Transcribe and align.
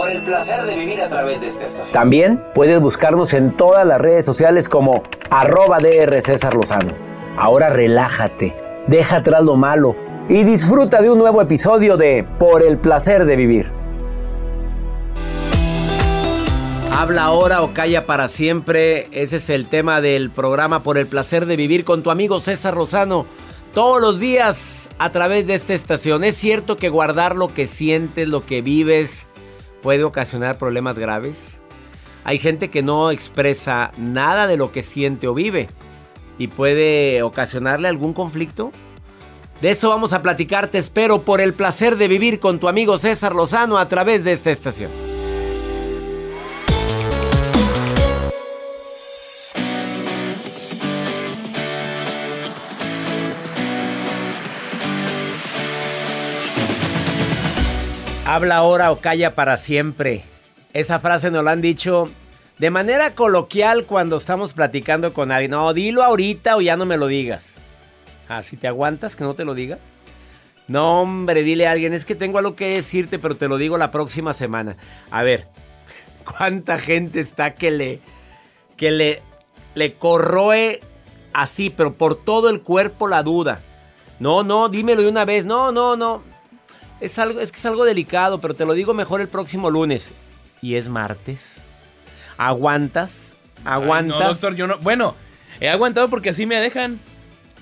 Por 0.00 0.08
el 0.10 0.22
placer 0.22 0.62
de 0.62 0.76
vivir 0.76 1.02
a 1.02 1.08
través 1.08 1.42
de 1.42 1.48
esta 1.48 1.66
estación. 1.66 1.92
También 1.92 2.42
puedes 2.54 2.80
buscarnos 2.80 3.34
en 3.34 3.54
todas 3.54 3.86
las 3.86 4.00
redes 4.00 4.24
sociales 4.24 4.66
como 4.66 5.02
arroba 5.28 5.76
DR 5.78 6.22
César 6.22 6.54
Lozano. 6.54 6.94
Ahora 7.36 7.68
relájate, 7.68 8.56
deja 8.86 9.16
atrás 9.16 9.44
lo 9.44 9.56
malo 9.56 9.94
y 10.26 10.44
disfruta 10.44 11.02
de 11.02 11.10
un 11.10 11.18
nuevo 11.18 11.42
episodio 11.42 11.98
de 11.98 12.26
Por 12.38 12.62
el 12.62 12.78
placer 12.78 13.26
de 13.26 13.36
vivir. 13.36 13.70
Habla 16.90 17.24
ahora 17.24 17.60
o 17.60 17.74
calla 17.74 18.06
para 18.06 18.28
siempre. 18.28 19.06
Ese 19.12 19.36
es 19.36 19.50
el 19.50 19.66
tema 19.66 20.00
del 20.00 20.30
programa 20.30 20.82
Por 20.82 20.96
el 20.96 21.08
placer 21.08 21.44
de 21.44 21.56
vivir 21.56 21.84
con 21.84 22.02
tu 22.02 22.10
amigo 22.10 22.40
César 22.40 22.74
Lozano. 22.74 23.26
Todos 23.74 24.00
los 24.00 24.18
días 24.18 24.88
a 24.98 25.12
través 25.12 25.46
de 25.46 25.56
esta 25.56 25.74
estación. 25.74 26.24
Es 26.24 26.36
cierto 26.36 26.78
que 26.78 26.88
guardar 26.88 27.36
lo 27.36 27.52
que 27.52 27.66
sientes, 27.66 28.26
lo 28.26 28.46
que 28.46 28.62
vives, 28.62 29.28
puede 29.82 30.04
ocasionar 30.04 30.58
problemas 30.58 30.98
graves. 30.98 31.62
Hay 32.24 32.38
gente 32.38 32.70
que 32.70 32.82
no 32.82 33.10
expresa 33.10 33.92
nada 33.96 34.46
de 34.46 34.56
lo 34.56 34.72
que 34.72 34.82
siente 34.82 35.26
o 35.26 35.34
vive 35.34 35.68
y 36.38 36.48
puede 36.48 37.22
ocasionarle 37.22 37.88
algún 37.88 38.12
conflicto. 38.12 38.72
De 39.60 39.70
eso 39.70 39.90
vamos 39.90 40.12
a 40.12 40.22
platicar, 40.22 40.68
te 40.68 40.78
espero 40.78 41.22
por 41.22 41.40
el 41.40 41.52
placer 41.52 41.96
de 41.96 42.08
vivir 42.08 42.40
con 42.40 42.58
tu 42.58 42.68
amigo 42.68 42.98
César 42.98 43.34
Lozano 43.34 43.78
a 43.78 43.88
través 43.88 44.24
de 44.24 44.32
esta 44.32 44.50
estación. 44.50 45.19
Habla 58.32 58.58
ahora 58.58 58.92
o 58.92 59.00
calla 59.00 59.34
para 59.34 59.56
siempre. 59.56 60.22
Esa 60.72 61.00
frase 61.00 61.32
nos 61.32 61.42
la 61.42 61.50
han 61.50 61.60
dicho 61.60 62.08
de 62.58 62.70
manera 62.70 63.16
coloquial 63.16 63.86
cuando 63.86 64.18
estamos 64.18 64.52
platicando 64.52 65.12
con 65.12 65.32
alguien. 65.32 65.50
No, 65.50 65.72
dilo 65.74 66.04
ahorita 66.04 66.54
o 66.54 66.60
ya 66.60 66.76
no 66.76 66.86
me 66.86 66.96
lo 66.96 67.08
digas. 67.08 67.56
Ah, 68.28 68.44
si 68.44 68.56
te 68.56 68.68
aguantas 68.68 69.16
que 69.16 69.24
no 69.24 69.34
te 69.34 69.44
lo 69.44 69.54
diga. 69.56 69.80
No, 70.68 71.00
hombre, 71.00 71.42
dile 71.42 71.66
a 71.66 71.72
alguien, 71.72 71.92
es 71.92 72.04
que 72.04 72.14
tengo 72.14 72.38
algo 72.38 72.54
que 72.54 72.76
decirte, 72.76 73.18
pero 73.18 73.34
te 73.34 73.48
lo 73.48 73.58
digo 73.58 73.76
la 73.78 73.90
próxima 73.90 74.32
semana. 74.32 74.76
A 75.10 75.24
ver, 75.24 75.48
¿cuánta 76.24 76.78
gente 76.78 77.18
está 77.18 77.56
que 77.56 77.72
le 77.72 78.00
que 78.76 78.92
le 78.92 79.22
le 79.74 79.94
corroe 79.94 80.78
así, 81.32 81.68
pero 81.68 81.94
por 81.94 82.14
todo 82.14 82.48
el 82.48 82.62
cuerpo 82.62 83.08
la 83.08 83.24
duda? 83.24 83.60
No, 84.20 84.44
no, 84.44 84.68
dímelo 84.68 85.02
de 85.02 85.08
una 85.08 85.24
vez. 85.24 85.46
No, 85.46 85.72
no, 85.72 85.96
no. 85.96 86.29
Es 87.00 87.18
algo 87.18 87.40
es 87.40 87.50
que 87.52 87.58
es 87.58 87.66
algo 87.66 87.84
delicado, 87.84 88.40
pero 88.40 88.54
te 88.54 88.64
lo 88.66 88.74
digo 88.74 88.92
mejor 88.94 89.20
el 89.20 89.28
próximo 89.28 89.70
lunes. 89.70 90.10
Y 90.62 90.74
es 90.74 90.88
martes. 90.88 91.62
¿Aguantas? 92.36 93.36
¿Aguantas? 93.64 94.16
Ay, 94.16 94.22
no, 94.22 94.28
doctor, 94.28 94.54
yo 94.54 94.66
no. 94.66 94.78
Bueno, 94.78 95.14
he 95.60 95.68
aguantado 95.68 96.08
porque 96.08 96.30
así 96.30 96.46
me 96.46 96.56
dejan. 96.56 96.98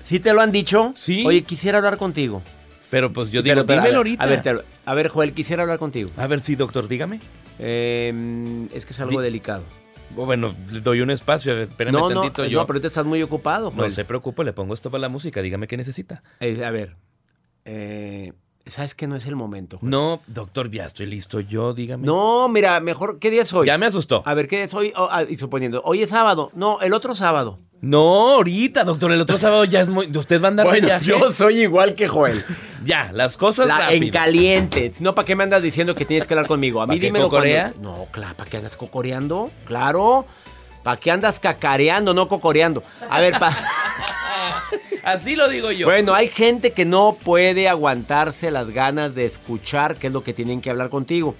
¿Sí 0.03 0.19
te 0.19 0.33
lo 0.33 0.41
han 0.41 0.51
dicho? 0.51 0.93
Sí. 0.95 1.23
Oye, 1.25 1.43
quisiera 1.43 1.77
hablar 1.77 1.97
contigo. 1.97 2.41
Pero 2.89 3.13
pues 3.13 3.31
yo 3.31 3.41
digo, 3.41 3.53
Pero, 3.53 3.65
pero, 3.65 3.81
a 3.81 3.83
dímelo 3.83 4.03
ver, 4.03 4.17
ahorita. 4.17 4.23
A 4.23 4.27
ver, 4.27 4.41
te- 4.41 4.63
a 4.85 4.93
ver, 4.95 5.07
Joel, 5.09 5.33
quisiera 5.33 5.63
hablar 5.63 5.77
contigo. 5.77 6.09
A 6.17 6.25
ver, 6.27 6.39
sí, 6.39 6.55
doctor, 6.55 6.87
dígame. 6.87 7.19
Eh, 7.59 8.67
es 8.73 8.85
que 8.85 8.93
es 8.93 8.99
algo 9.01 9.19
Di- 9.19 9.25
delicado. 9.25 9.63
Oh, 10.17 10.25
Bueno, 10.25 10.55
le 10.71 10.79
doy 10.81 11.01
un 11.01 11.11
espacio. 11.11 11.55
Espérame 11.61 11.93
No, 11.93 12.09
no, 12.09 12.21
tantito. 12.21 12.41
no, 12.43 12.47
yo. 12.47 12.65
pero 12.65 12.81
te 12.81 12.87
estás 12.87 13.05
muy 13.05 13.21
ocupado, 13.21 13.65
No 13.69 13.75
Joel. 13.75 13.91
se 13.91 14.05
preocupe, 14.05 14.43
le 14.43 14.53
pongo 14.53 14.73
esto 14.73 14.89
para 14.89 15.01
la 15.01 15.09
música. 15.09 15.41
Dígame 15.41 15.67
qué 15.67 15.77
necesita. 15.77 16.23
Eh, 16.39 16.63
a 16.65 16.71
ver, 16.71 16.95
eh, 17.65 18.33
¿sabes 18.69 18.95
que 18.95 19.07
no 19.07 19.15
es 19.15 19.25
el 19.25 19.35
momento? 19.35 19.77
Joel? 19.79 19.89
No, 19.91 20.21
doctor, 20.27 20.69
ya 20.71 20.85
estoy 20.85 21.05
listo. 21.05 21.39
Yo, 21.39 21.73
dígame. 21.73 22.05
No, 22.05 22.47
mira, 22.49 22.79
mejor, 22.79 23.19
¿qué 23.19 23.29
día 23.31 23.41
es 23.43 23.53
hoy? 23.53 23.67
Ya 23.67 23.77
me 23.77 23.85
asustó. 23.85 24.23
A 24.25 24.33
ver, 24.33 24.47
¿qué 24.47 24.57
día 24.57 24.65
es 24.65 24.73
hoy? 24.73 24.93
Oh, 24.95 25.07
ah, 25.11 25.23
y 25.23 25.37
suponiendo, 25.37 25.81
hoy 25.85 26.03
es 26.03 26.09
sábado. 26.09 26.51
No, 26.53 26.79
el 26.81 26.93
otro 26.93 27.15
sábado. 27.15 27.59
No, 27.81 28.33
ahorita, 28.35 28.83
doctor. 28.83 29.11
El 29.11 29.21
otro 29.21 29.37
sábado 29.39 29.63
ya 29.63 29.79
es 29.81 29.89
muy. 29.89 30.07
Usted 30.15 30.41
va 30.41 30.47
a 30.47 30.51
andar 30.51 30.69
de 30.69 30.81
viaje. 30.81 31.13
soy 31.31 31.61
igual 31.61 31.95
que 31.95 32.07
Joel. 32.07 32.43
Ya, 32.85 33.11
las 33.13 33.35
cosas 33.35 33.67
La- 33.67 33.91
en 33.91 34.09
caliente. 34.09 34.89
No, 35.01 35.13
¿para 35.13 35.25
qué 35.25 35.35
me 35.35 35.43
andas 35.43 35.61
diciendo 35.61 35.95
que 35.95 36.05
tienes 36.05 36.25
que 36.25 36.33
hablar 36.33 36.47
conmigo? 36.47 36.81
A 36.81 36.87
mí 36.87 36.95
¿Pa' 36.95 36.99
qué 37.01 37.05
dímelo 37.07 37.25
cocorea? 37.29 37.71
cuando- 37.73 37.97
No, 37.97 38.05
claro, 38.09 38.35
¿para 38.37 38.49
qué 38.49 38.55
andas 38.55 38.77
cocoreando? 38.77 39.51
Claro. 39.65 40.25
¿Para 40.81 40.97
qué 40.97 41.11
andas 41.11 41.41
cacareando, 41.41 42.13
no 42.13 42.29
cocoreando? 42.29 42.81
A 43.09 43.19
ver, 43.19 43.37
pa... 43.37 43.49
Así 45.09 45.35
lo 45.35 45.47
digo 45.47 45.71
yo. 45.71 45.87
Bueno, 45.87 46.13
hay 46.13 46.27
gente 46.27 46.71
que 46.71 46.85
no 46.85 47.17
puede 47.23 47.67
aguantarse 47.67 48.51
las 48.51 48.69
ganas 48.69 49.15
de 49.15 49.25
escuchar 49.25 49.95
qué 49.95 50.07
es 50.07 50.13
lo 50.13 50.23
que 50.23 50.35
tienen 50.35 50.61
que 50.61 50.69
hablar 50.69 50.89
contigo. 50.89 51.33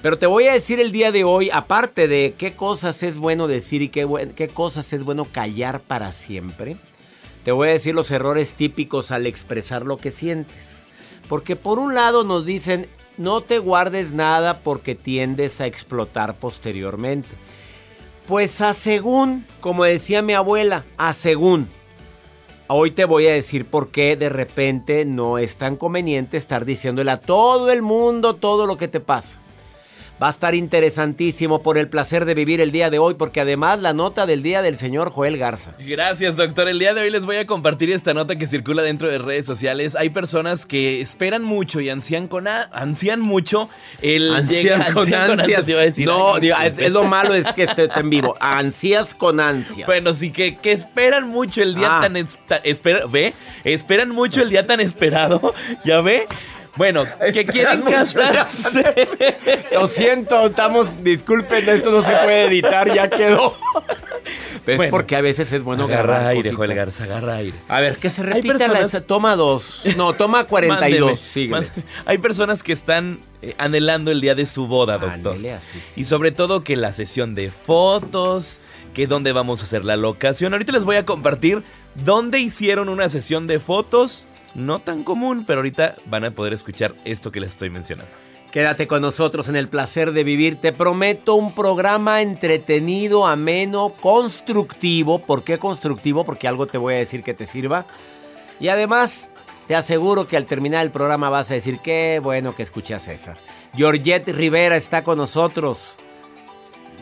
Pero 0.00 0.18
te 0.18 0.26
voy 0.26 0.46
a 0.46 0.54
decir 0.54 0.80
el 0.80 0.92
día 0.92 1.12
de 1.12 1.22
hoy, 1.22 1.50
aparte 1.52 2.08
de 2.08 2.34
qué 2.38 2.54
cosas 2.54 3.02
es 3.02 3.18
bueno 3.18 3.48
decir 3.48 3.82
y 3.82 3.90
qué, 3.90 4.32
qué 4.34 4.48
cosas 4.48 4.94
es 4.94 5.04
bueno 5.04 5.26
callar 5.26 5.80
para 5.80 6.10
siempre, 6.10 6.78
te 7.44 7.52
voy 7.52 7.68
a 7.68 7.72
decir 7.72 7.94
los 7.94 8.10
errores 8.10 8.54
típicos 8.54 9.10
al 9.10 9.26
expresar 9.26 9.84
lo 9.84 9.98
que 9.98 10.10
sientes. 10.10 10.86
Porque 11.28 11.54
por 11.54 11.78
un 11.78 11.94
lado 11.94 12.24
nos 12.24 12.46
dicen, 12.46 12.88
no 13.18 13.42
te 13.42 13.58
guardes 13.58 14.12
nada 14.14 14.60
porque 14.60 14.94
tiendes 14.94 15.60
a 15.60 15.66
explotar 15.66 16.34
posteriormente. 16.36 17.36
Pues 18.26 18.62
a 18.62 18.72
según, 18.72 19.44
como 19.60 19.84
decía 19.84 20.22
mi 20.22 20.32
abuela, 20.32 20.86
a 20.96 21.12
según. 21.12 21.68
Hoy 22.74 22.90
te 22.90 23.04
voy 23.04 23.26
a 23.26 23.34
decir 23.34 23.66
por 23.66 23.90
qué 23.90 24.16
de 24.16 24.30
repente 24.30 25.04
no 25.04 25.36
es 25.36 25.56
tan 25.56 25.76
conveniente 25.76 26.38
estar 26.38 26.64
diciéndole 26.64 27.10
a 27.10 27.18
todo 27.18 27.70
el 27.70 27.82
mundo 27.82 28.36
todo 28.36 28.66
lo 28.66 28.78
que 28.78 28.88
te 28.88 28.98
pasa. 28.98 29.38
Va 30.22 30.28
a 30.28 30.30
estar 30.30 30.54
interesantísimo 30.54 31.62
por 31.64 31.78
el 31.78 31.88
placer 31.88 32.24
de 32.26 32.34
vivir 32.34 32.60
el 32.60 32.70
día 32.70 32.90
de 32.90 33.00
hoy, 33.00 33.14
porque 33.14 33.40
además 33.40 33.80
la 33.80 33.92
nota 33.92 34.24
del 34.24 34.42
día 34.44 34.62
del 34.62 34.78
señor 34.78 35.10
Joel 35.10 35.36
Garza. 35.36 35.72
Gracias, 35.80 36.36
doctor. 36.36 36.68
El 36.68 36.78
día 36.78 36.94
de 36.94 37.00
hoy 37.00 37.10
les 37.10 37.24
voy 37.24 37.36
a 37.38 37.46
compartir 37.46 37.90
esta 37.90 38.14
nota 38.14 38.36
que 38.36 38.46
circula 38.46 38.84
dentro 38.84 39.08
de 39.08 39.18
redes 39.18 39.46
sociales. 39.46 39.96
Hay 39.96 40.10
personas 40.10 40.64
que 40.64 41.00
esperan 41.00 41.42
mucho 41.42 41.80
y 41.80 41.90
ansían 41.90 42.28
con 42.28 42.46
a- 42.46 42.68
ansían 42.72 43.18
mucho 43.20 43.68
el 44.00 44.32
Ansían 44.32 44.92
con 44.92 45.02
ansían 45.12 45.40
ansias. 45.40 45.68
iba 45.68 45.80
a 45.80 45.84
decir. 45.84 46.06
no, 46.06 46.38
digo, 46.38 46.54
es, 46.78 46.90
lo 46.92 47.02
malo 47.02 47.34
es 47.34 47.46
que 47.54 47.64
esté 47.64 47.88
en 47.92 48.08
vivo. 48.10 48.36
Ansías 48.40 49.16
con 49.16 49.40
ansias. 49.40 49.86
Bueno, 49.88 50.14
sí 50.14 50.30
que, 50.30 50.56
que 50.56 50.70
esperan 50.70 51.26
mucho 51.28 51.62
el 51.64 51.74
día 51.74 51.98
Ah. 51.98 52.00
tan 52.02 52.16
es- 52.16 52.38
espera- 52.62 53.06
ve, 53.06 53.34
esperan 53.64 54.10
mucho 54.10 54.40
el 54.42 54.50
día 54.50 54.68
tan 54.68 54.78
esperado, 54.78 55.52
ya 55.84 56.00
ve. 56.00 56.26
Bueno, 56.76 57.04
que 57.32 57.44
quieren 57.44 57.82
casarse. 57.82 59.08
Lo 59.72 59.86
siento, 59.86 60.46
estamos, 60.46 61.02
disculpen, 61.04 61.68
esto 61.68 61.90
no 61.90 62.02
se 62.02 62.12
puede 62.12 62.46
editar, 62.46 62.92
ya 62.92 63.08
quedó. 63.08 63.56
Es 64.66 64.76
Bueno, 64.76 64.90
porque 64.92 65.16
a 65.16 65.20
veces 65.20 65.50
es 65.50 65.62
bueno 65.64 65.84
agarra 65.84 66.14
agarrar 66.18 66.26
aire. 66.36 66.52
Joel 66.52 66.74
Garza, 66.74 67.02
agarra 67.04 67.34
aire. 67.36 67.56
A 67.68 67.80
ver, 67.80 67.96
¿qué 67.96 68.10
se 68.10 68.22
Hay 68.22 68.28
repite? 68.34 68.58
La, 68.68 68.68
personas- 68.78 69.06
toma 69.06 69.34
dos. 69.34 69.82
No, 69.96 70.12
toma 70.12 70.44
42. 70.44 71.00
Mándeme, 71.10 71.16
Síguele. 71.16 71.50
mándeme. 71.50 71.82
Hay 72.06 72.18
personas 72.18 72.62
que 72.62 72.72
están 72.72 73.18
eh, 73.42 73.54
anhelando 73.58 74.12
el 74.12 74.20
día 74.20 74.36
de 74.36 74.46
su 74.46 74.68
boda, 74.68 74.98
doctor. 74.98 75.36
Sí. 75.62 76.00
Y 76.02 76.04
sobre 76.04 76.30
todo 76.30 76.62
que 76.62 76.76
la 76.76 76.94
sesión 76.94 77.34
de 77.34 77.50
fotos, 77.50 78.60
que 78.94 79.08
dónde 79.08 79.32
vamos 79.32 79.60
a 79.60 79.64
hacer 79.64 79.84
la 79.84 79.96
locación. 79.96 80.52
Ahorita 80.52 80.70
les 80.70 80.84
voy 80.84 80.94
a 80.96 81.04
compartir 81.04 81.64
dónde 81.96 82.38
hicieron 82.38 82.88
una 82.88 83.08
sesión 83.08 83.48
de 83.48 83.58
fotos. 83.58 84.26
No 84.54 84.80
tan 84.80 85.04
común, 85.04 85.44
pero 85.46 85.60
ahorita 85.60 85.96
van 86.06 86.24
a 86.24 86.30
poder 86.30 86.52
escuchar 86.52 86.94
esto 87.04 87.32
que 87.32 87.40
les 87.40 87.50
estoy 87.50 87.70
mencionando. 87.70 88.12
Quédate 88.52 88.86
con 88.86 89.00
nosotros 89.00 89.48
en 89.48 89.56
el 89.56 89.68
placer 89.68 90.12
de 90.12 90.24
vivir. 90.24 90.60
Te 90.60 90.74
prometo 90.74 91.36
un 91.36 91.54
programa 91.54 92.20
entretenido, 92.20 93.26
ameno, 93.26 93.94
constructivo. 93.98 95.20
¿Por 95.20 95.42
qué 95.42 95.58
constructivo? 95.58 96.24
Porque 96.24 96.48
algo 96.48 96.66
te 96.66 96.76
voy 96.76 96.94
a 96.94 96.98
decir 96.98 97.22
que 97.22 97.32
te 97.32 97.46
sirva. 97.46 97.86
Y 98.60 98.68
además, 98.68 99.30
te 99.66 99.74
aseguro 99.74 100.28
que 100.28 100.36
al 100.36 100.44
terminar 100.44 100.84
el 100.84 100.92
programa 100.92 101.30
vas 101.30 101.50
a 101.50 101.54
decir 101.54 101.78
qué 101.78 102.20
bueno 102.22 102.54
que 102.54 102.62
escuché 102.62 102.94
a 102.94 102.98
César. 102.98 103.38
Georgette 103.74 104.28
Rivera 104.28 104.76
está 104.76 105.02
con 105.02 105.16
nosotros. 105.16 105.96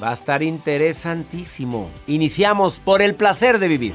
Va 0.00 0.10
a 0.10 0.14
estar 0.14 0.44
interesantísimo. 0.44 1.90
Iniciamos 2.06 2.78
por 2.78 3.02
el 3.02 3.16
placer 3.16 3.58
de 3.58 3.66
vivir. 3.66 3.94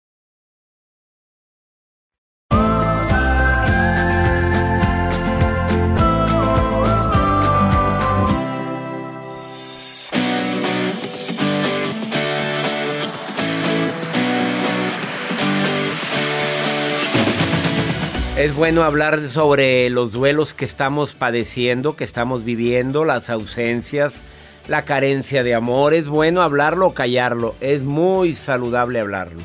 Es 18.41 18.55
bueno 18.55 18.81
hablar 18.81 19.29
sobre 19.29 19.87
los 19.91 20.13
duelos 20.13 20.55
que 20.55 20.65
estamos 20.65 21.13
padeciendo, 21.13 21.95
que 21.95 22.03
estamos 22.03 22.43
viviendo, 22.43 23.05
las 23.05 23.29
ausencias, 23.29 24.23
la 24.67 24.83
carencia 24.83 25.43
de 25.43 25.53
amor. 25.53 25.93
Es 25.93 26.07
bueno 26.07 26.41
hablarlo 26.41 26.87
o 26.87 26.93
callarlo. 26.95 27.53
Es 27.61 27.83
muy 27.83 28.33
saludable 28.33 28.99
hablarlo. 28.99 29.43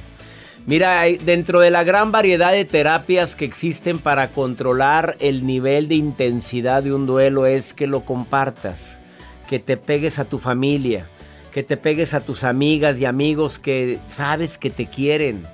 Mira, 0.64 1.02
dentro 1.02 1.60
de 1.60 1.70
la 1.70 1.84
gran 1.84 2.10
variedad 2.10 2.52
de 2.52 2.64
terapias 2.64 3.36
que 3.36 3.44
existen 3.44 3.98
para 3.98 4.28
controlar 4.28 5.16
el 5.20 5.44
nivel 5.44 5.88
de 5.88 5.96
intensidad 5.96 6.82
de 6.82 6.94
un 6.94 7.04
duelo 7.04 7.44
es 7.44 7.74
que 7.74 7.86
lo 7.86 8.06
compartas, 8.06 8.98
que 9.46 9.58
te 9.58 9.76
pegues 9.76 10.18
a 10.18 10.24
tu 10.24 10.38
familia, 10.38 11.06
que 11.52 11.62
te 11.62 11.76
pegues 11.76 12.14
a 12.14 12.22
tus 12.22 12.44
amigas 12.44 12.98
y 12.98 13.04
amigos 13.04 13.58
que 13.58 13.98
sabes 14.08 14.56
que 14.56 14.70
te 14.70 14.86
quieren, 14.86 15.46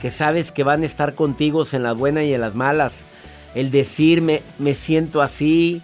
que 0.00 0.10
sabes 0.10 0.50
que 0.52 0.64
van 0.64 0.82
a 0.82 0.86
estar 0.86 1.14
contigo 1.14 1.64
en 1.72 1.82
las 1.82 1.96
buenas 1.96 2.24
y 2.24 2.34
en 2.34 2.40
las 2.40 2.54
malas. 2.54 3.04
El 3.54 3.70
decirme, 3.70 4.42
me 4.58 4.74
siento 4.74 5.22
así, 5.22 5.82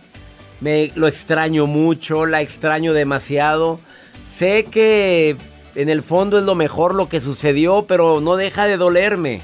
me 0.61 0.91
lo 0.95 1.07
extraño 1.07 1.67
mucho, 1.67 2.27
la 2.27 2.41
extraño 2.41 2.93
demasiado. 2.93 3.79
Sé 4.25 4.65
que 4.65 5.37
en 5.75 5.89
el 5.89 6.03
fondo 6.03 6.39
es 6.39 6.45
lo 6.45 6.55
mejor 6.55 6.95
lo 6.95 7.09
que 7.09 7.21
sucedió, 7.21 7.87
pero 7.87 8.21
no 8.21 8.37
deja 8.37 8.67
de 8.67 8.77
dolerme. 8.77 9.43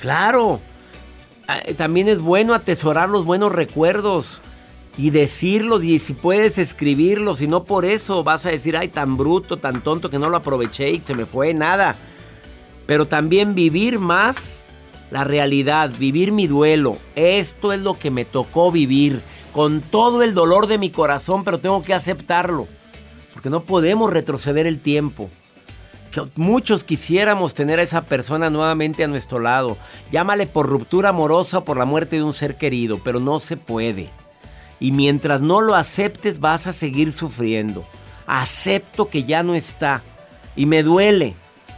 Claro. 0.00 0.60
También 1.76 2.08
es 2.08 2.20
bueno 2.20 2.54
atesorar 2.54 3.08
los 3.08 3.24
buenos 3.24 3.52
recuerdos 3.52 4.40
y 4.96 5.10
decirlos 5.10 5.82
y 5.82 5.98
si 5.98 6.12
puedes 6.12 6.58
escribirlos 6.58 7.42
y 7.42 7.46
no 7.46 7.64
por 7.64 7.84
eso 7.84 8.22
vas 8.22 8.46
a 8.46 8.50
decir, 8.50 8.76
ay, 8.76 8.88
tan 8.88 9.16
bruto, 9.16 9.56
tan 9.56 9.82
tonto 9.82 10.10
que 10.10 10.18
no 10.18 10.28
lo 10.28 10.36
aproveché 10.36 10.90
y 10.90 11.00
se 11.00 11.14
me 11.14 11.26
fue 11.26 11.54
nada. 11.54 11.96
Pero 12.90 13.06
también 13.06 13.54
vivir 13.54 14.00
más 14.00 14.64
la 15.12 15.22
realidad, 15.22 15.92
vivir 15.96 16.32
mi 16.32 16.48
duelo. 16.48 16.96
Esto 17.14 17.72
es 17.72 17.78
lo 17.78 17.96
que 17.96 18.10
me 18.10 18.24
tocó 18.24 18.72
vivir 18.72 19.22
con 19.52 19.80
todo 19.80 20.24
el 20.24 20.34
dolor 20.34 20.66
de 20.66 20.76
mi 20.76 20.90
corazón, 20.90 21.44
pero 21.44 21.60
tengo 21.60 21.84
que 21.84 21.94
aceptarlo. 21.94 22.66
Porque 23.32 23.48
no 23.48 23.62
podemos 23.62 24.12
retroceder 24.12 24.66
el 24.66 24.80
tiempo. 24.80 25.30
Que 26.10 26.22
muchos 26.34 26.82
quisiéramos 26.82 27.54
tener 27.54 27.78
a 27.78 27.84
esa 27.84 28.02
persona 28.02 28.50
nuevamente 28.50 29.04
a 29.04 29.06
nuestro 29.06 29.38
lado. 29.38 29.76
Llámale 30.10 30.48
por 30.48 30.66
ruptura 30.66 31.10
amorosa 31.10 31.58
o 31.58 31.64
por 31.64 31.76
la 31.76 31.84
muerte 31.84 32.16
de 32.16 32.24
un 32.24 32.32
ser 32.32 32.56
querido, 32.56 32.98
pero 33.04 33.20
no 33.20 33.38
se 33.38 33.56
puede. 33.56 34.10
Y 34.80 34.90
mientras 34.90 35.40
no 35.40 35.60
lo 35.60 35.76
aceptes 35.76 36.40
vas 36.40 36.66
a 36.66 36.72
seguir 36.72 37.12
sufriendo. 37.12 37.84
Acepto 38.26 39.08
que 39.10 39.22
ya 39.22 39.44
no 39.44 39.54
está. 39.54 40.02
Y 40.56 40.66
me 40.66 40.82
duele. 40.82 41.36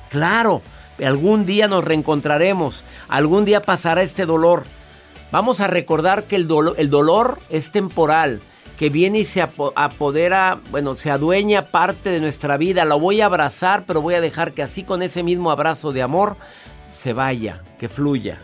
Claro, 0.09 0.63
algún 1.05 1.47
día 1.47 1.69
nos 1.69 1.85
reencontraremos. 1.85 2.85
Algún 3.09 3.45
día 3.45 3.63
pasará 3.63 4.03
este 4.03 4.27
dolor. 4.27 4.65
Vamos 5.31 5.61
a 5.61 5.67
recordar 5.67 6.25
que 6.25 6.37
el, 6.37 6.49
el 6.77 6.91
dolor 6.91 7.39
es 7.49 7.71
temporal, 7.73 8.41
que 8.77 8.91
viene 8.91 9.21
y 9.21 9.25
se 9.25 9.43
apo- 9.43 9.73
apodera, 9.77 10.61
bueno, 10.71 10.95
se 10.95 11.11
adueña 11.11 11.65
parte 11.65 12.11
de 12.11 12.21
nuestra 12.21 12.57
vida. 12.57 12.85
Lo 12.85 12.99
voy 12.99 13.21
a 13.21 13.27
abrazar, 13.27 13.85
pero 13.87 14.03
voy 14.03 14.15
a 14.15 14.21
dejar 14.21 14.53
que 14.53 14.63
así 14.63 14.83
con 14.83 15.03
ese 15.03 15.23
mismo 15.23 15.51
abrazo 15.51 15.93
de 15.93 16.03
amor 16.03 16.37
se 16.91 17.13
vaya, 17.15 17.63
que 17.79 17.89
fluya. 17.89 18.39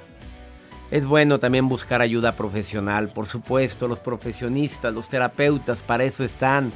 Es 0.90 1.04
bueno 1.04 1.38
también 1.38 1.68
buscar 1.68 2.00
ayuda 2.00 2.34
profesional, 2.34 3.10
por 3.10 3.26
supuesto, 3.26 3.88
los 3.88 4.00
profesionistas, 4.00 4.94
los 4.94 5.10
terapeutas, 5.10 5.82
para 5.82 6.04
eso 6.04 6.24
están, 6.24 6.72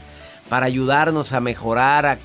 para 0.50 0.66
ayudarnos 0.66 1.32
a 1.32 1.40
mejorar, 1.40 2.04
a, 2.04 2.18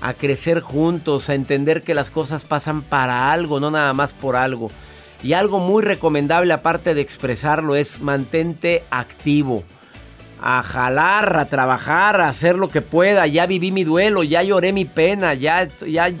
a 0.00 0.14
crecer 0.14 0.60
juntos, 0.60 1.28
a 1.28 1.34
entender 1.34 1.82
que 1.82 1.94
las 1.94 2.10
cosas 2.10 2.44
pasan 2.44 2.82
para 2.82 3.32
algo, 3.32 3.60
no 3.60 3.70
nada 3.70 3.92
más 3.92 4.12
por 4.12 4.36
algo. 4.36 4.70
Y 5.22 5.32
algo 5.32 5.58
muy 5.58 5.82
recomendable, 5.82 6.52
aparte 6.52 6.94
de 6.94 7.00
expresarlo, 7.00 7.74
es 7.74 8.00
mantente 8.00 8.84
activo. 8.90 9.64
A 10.40 10.62
jalar, 10.62 11.38
a 11.38 11.46
trabajar, 11.46 12.20
a 12.20 12.28
hacer 12.28 12.56
lo 12.56 12.68
que 12.68 12.82
pueda. 12.82 13.26
Ya 13.26 13.46
viví 13.46 13.72
mi 13.72 13.84
duelo, 13.84 14.22
ya 14.22 14.42
lloré 14.42 14.72
mi 14.72 14.84
pena, 14.84 15.34
ya, 15.34 15.68
ya, 15.86 16.12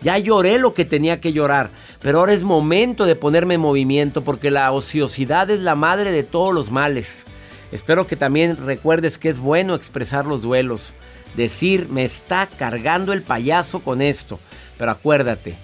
ya 0.00 0.18
lloré 0.18 0.58
lo 0.58 0.72
que 0.72 0.86
tenía 0.86 1.20
que 1.20 1.32
llorar. 1.32 1.70
Pero 2.00 2.20
ahora 2.20 2.32
es 2.32 2.42
momento 2.42 3.04
de 3.04 3.16
ponerme 3.16 3.54
en 3.54 3.60
movimiento 3.60 4.24
porque 4.24 4.50
la 4.50 4.72
ociosidad 4.72 5.50
es 5.50 5.60
la 5.60 5.74
madre 5.74 6.10
de 6.10 6.22
todos 6.22 6.54
los 6.54 6.70
males. 6.70 7.26
Espero 7.70 8.06
que 8.06 8.16
también 8.16 8.56
recuerdes 8.56 9.18
que 9.18 9.28
es 9.28 9.38
bueno 9.38 9.74
expresar 9.74 10.24
los 10.24 10.42
duelos. 10.42 10.94
Decir, 11.36 11.88
me 11.88 12.04
está 12.04 12.46
cargando 12.46 13.12
el 13.12 13.22
payaso 13.22 13.80
con 13.80 14.02
esto. 14.02 14.40
Pero 14.76 14.90
acuérdate, 14.90 15.54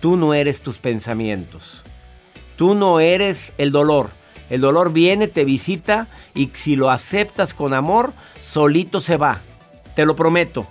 tú 0.00 0.16
no 0.16 0.34
eres 0.34 0.62
tus 0.62 0.78
pensamientos. 0.78 1.84
Tú 2.56 2.74
no 2.74 3.00
eres 3.00 3.52
el 3.58 3.72
dolor. 3.72 4.10
El 4.50 4.60
dolor 4.60 4.92
viene, 4.92 5.28
te 5.28 5.44
visita 5.44 6.08
y 6.34 6.50
si 6.54 6.76
lo 6.76 6.90
aceptas 6.90 7.54
con 7.54 7.72
amor, 7.72 8.12
solito 8.38 9.00
se 9.00 9.16
va. 9.16 9.40
Te 9.94 10.04
lo 10.04 10.14
prometo. 10.14 10.66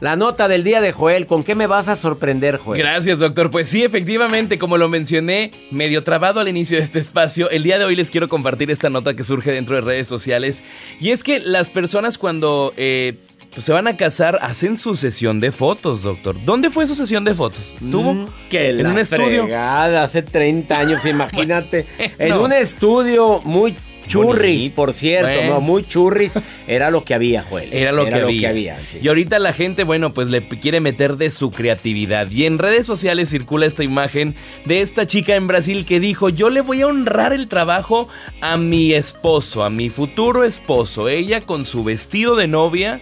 La 0.00 0.16
nota 0.16 0.48
del 0.48 0.64
día 0.64 0.80
de 0.80 0.92
Joel, 0.92 1.26
¿con 1.26 1.44
qué 1.44 1.54
me 1.54 1.66
vas 1.66 1.88
a 1.88 1.96
sorprender, 1.96 2.58
Joel? 2.58 2.78
Gracias, 2.78 3.20
doctor. 3.20 3.50
Pues 3.50 3.68
sí, 3.68 3.84
efectivamente, 3.84 4.58
como 4.58 4.76
lo 4.76 4.88
mencioné, 4.88 5.52
medio 5.70 6.02
trabado 6.02 6.40
al 6.40 6.48
inicio 6.48 6.76
de 6.76 6.84
este 6.84 6.98
espacio, 6.98 7.48
el 7.48 7.62
día 7.62 7.78
de 7.78 7.84
hoy 7.84 7.96
les 7.96 8.10
quiero 8.10 8.28
compartir 8.28 8.70
esta 8.70 8.90
nota 8.90 9.14
que 9.14 9.24
surge 9.24 9.50
dentro 9.52 9.76
de 9.76 9.80
redes 9.80 10.06
sociales. 10.06 10.62
Y 11.00 11.10
es 11.10 11.22
que 11.22 11.40
las 11.40 11.70
personas 11.70 12.18
cuando 12.18 12.74
eh, 12.76 13.16
pues 13.54 13.64
se 13.64 13.72
van 13.72 13.86
a 13.86 13.96
casar, 13.96 14.38
hacen 14.42 14.76
su 14.76 14.94
sesión 14.96 15.40
de 15.40 15.52
fotos, 15.52 16.02
doctor. 16.02 16.36
¿Dónde 16.44 16.70
fue 16.70 16.86
su 16.86 16.94
sesión 16.94 17.24
de 17.24 17.34
fotos? 17.34 17.72
¿Tuvo? 17.90 18.14
Mm, 18.14 18.26
que 18.50 18.70
en 18.70 18.82
la 18.82 18.88
un 18.90 18.98
estudio. 18.98 19.42
fregada, 19.44 20.02
hace 20.02 20.22
30 20.22 20.78
años, 20.78 21.04
imagínate. 21.06 21.86
En 22.18 22.30
no. 22.30 22.42
un 22.42 22.52
estudio 22.52 23.40
muy 23.44 23.76
churris, 24.06 24.56
Bonito. 24.58 24.74
por 24.74 24.92
cierto, 24.92 25.28
Bueno. 25.30 25.54
no, 25.54 25.60
muy 25.62 25.82
churris. 25.86 26.34
Era 26.66 26.90
lo 26.90 27.02
que 27.02 27.14
había, 27.14 27.42
Joel. 27.42 27.72
Era 27.72 27.90
lo 27.90 28.04
que 28.04 28.14
había. 28.46 28.78
sí. 28.90 28.98
Y 29.00 29.08
ahorita 29.08 29.38
la 29.38 29.54
gente, 29.54 29.82
bueno, 29.84 30.12
pues 30.12 30.28
le 30.28 30.46
quiere 30.46 30.80
meter 30.80 31.16
de 31.16 31.30
su 31.30 31.50
creatividad. 31.50 32.30
Y 32.30 32.44
en 32.44 32.58
redes 32.58 32.84
sociales 32.84 33.30
circula 33.30 33.64
esta 33.64 33.82
imagen 33.82 34.34
de 34.66 34.82
esta 34.82 35.06
chica 35.06 35.36
en 35.36 35.46
Brasil 35.46 35.86
que 35.86 36.00
dijo, 36.00 36.28
yo 36.28 36.50
le 36.50 36.60
voy 36.60 36.82
a 36.82 36.86
honrar 36.88 37.32
el 37.32 37.48
trabajo 37.48 38.06
a 38.42 38.58
mi 38.58 38.92
esposo, 38.92 39.64
a 39.64 39.70
mi 39.70 39.88
futuro 39.88 40.44
esposo. 40.44 41.08
Ella 41.08 41.46
con 41.46 41.64
su 41.64 41.82
vestido 41.82 42.36
de 42.36 42.46
novia, 42.46 43.00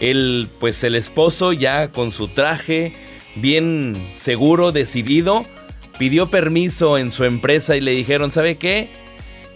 el, 0.00 0.48
pues 0.60 0.82
el 0.84 0.94
esposo 0.94 1.52
ya 1.52 1.90
con 1.92 2.12
su 2.12 2.28
traje, 2.28 2.92
bien 3.36 4.10
seguro, 4.12 4.72
decidido, 4.72 5.44
pidió 5.98 6.28
permiso 6.28 6.98
en 6.98 7.10
su 7.10 7.24
empresa 7.24 7.76
y 7.76 7.80
le 7.80 7.92
dijeron, 7.92 8.30
¿sabe 8.30 8.56
qué? 8.56 8.90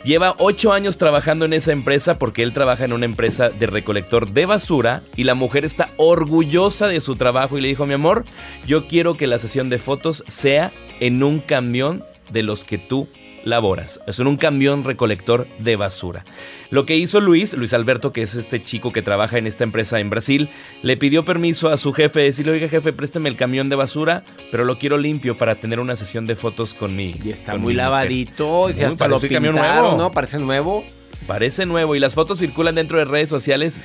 Lleva 0.02 0.34
ocho 0.38 0.72
años 0.72 0.96
trabajando 0.96 1.44
en 1.44 1.52
esa 1.52 1.72
empresa 1.72 2.18
porque 2.18 2.42
él 2.42 2.54
trabaja 2.54 2.86
en 2.86 2.94
una 2.94 3.04
empresa 3.04 3.50
de 3.50 3.66
recolector 3.66 4.32
de 4.32 4.46
basura 4.46 5.02
y 5.14 5.24
la 5.24 5.34
mujer 5.34 5.66
está 5.66 5.88
orgullosa 5.98 6.86
de 6.88 7.02
su 7.02 7.16
trabajo 7.16 7.58
y 7.58 7.60
le 7.60 7.68
dijo, 7.68 7.84
mi 7.84 7.92
amor, 7.92 8.24
yo 8.66 8.86
quiero 8.86 9.18
que 9.18 9.26
la 9.26 9.38
sesión 9.38 9.68
de 9.68 9.78
fotos 9.78 10.24
sea 10.26 10.72
en 11.00 11.22
un 11.22 11.40
camión 11.40 12.02
de 12.30 12.42
los 12.42 12.64
que 12.64 12.78
tú 12.78 13.08
laboras. 13.44 14.00
Es 14.06 14.18
en 14.20 14.26
un 14.26 14.36
camión 14.36 14.84
recolector 14.84 15.46
de 15.58 15.76
basura. 15.76 16.24
Lo 16.70 16.86
que 16.86 16.96
hizo 16.96 17.20
Luis, 17.20 17.54
Luis 17.54 17.72
Alberto, 17.74 18.12
que 18.12 18.22
es 18.22 18.34
este 18.34 18.62
chico 18.62 18.92
que 18.92 19.02
trabaja 19.02 19.38
en 19.38 19.46
esta 19.46 19.64
empresa 19.64 19.98
en 20.00 20.10
Brasil, 20.10 20.48
le 20.82 20.96
pidió 20.96 21.24
permiso 21.24 21.68
a 21.68 21.76
su 21.76 21.92
jefe, 21.92 22.20
decirle, 22.20 22.52
oiga 22.52 22.68
jefe, 22.68 22.92
présteme 22.92 23.28
el 23.28 23.36
camión 23.36 23.68
de 23.68 23.76
basura, 23.76 24.24
pero 24.50 24.64
lo 24.64 24.78
quiero 24.78 24.98
limpio 24.98 25.36
para 25.36 25.54
tener 25.56 25.80
una 25.80 25.96
sesión 25.96 26.26
de 26.26 26.36
fotos 26.36 26.74
con 26.74 26.94
mi 26.96 27.14
Y 27.24 27.30
está 27.30 27.52
muy 27.52 27.58
mi 27.58 27.62
mujer". 27.64 27.76
lavadito, 27.76 28.70
y 28.70 28.74
si 28.74 28.82
hasta 28.82 29.08
lo 29.08 29.16
parece 29.16 29.34
camión 29.34 29.54
pintaron, 29.54 29.82
nuevo. 29.82 29.98
¿no? 29.98 30.12
Parece 30.12 30.38
nuevo. 30.38 30.84
Parece 31.26 31.66
nuevo 31.66 31.94
y 31.94 32.00
las 32.00 32.14
fotos 32.14 32.38
circulan 32.38 32.74
dentro 32.74 32.98
de 32.98 33.04
redes 33.04 33.28
sociales. 33.28 33.80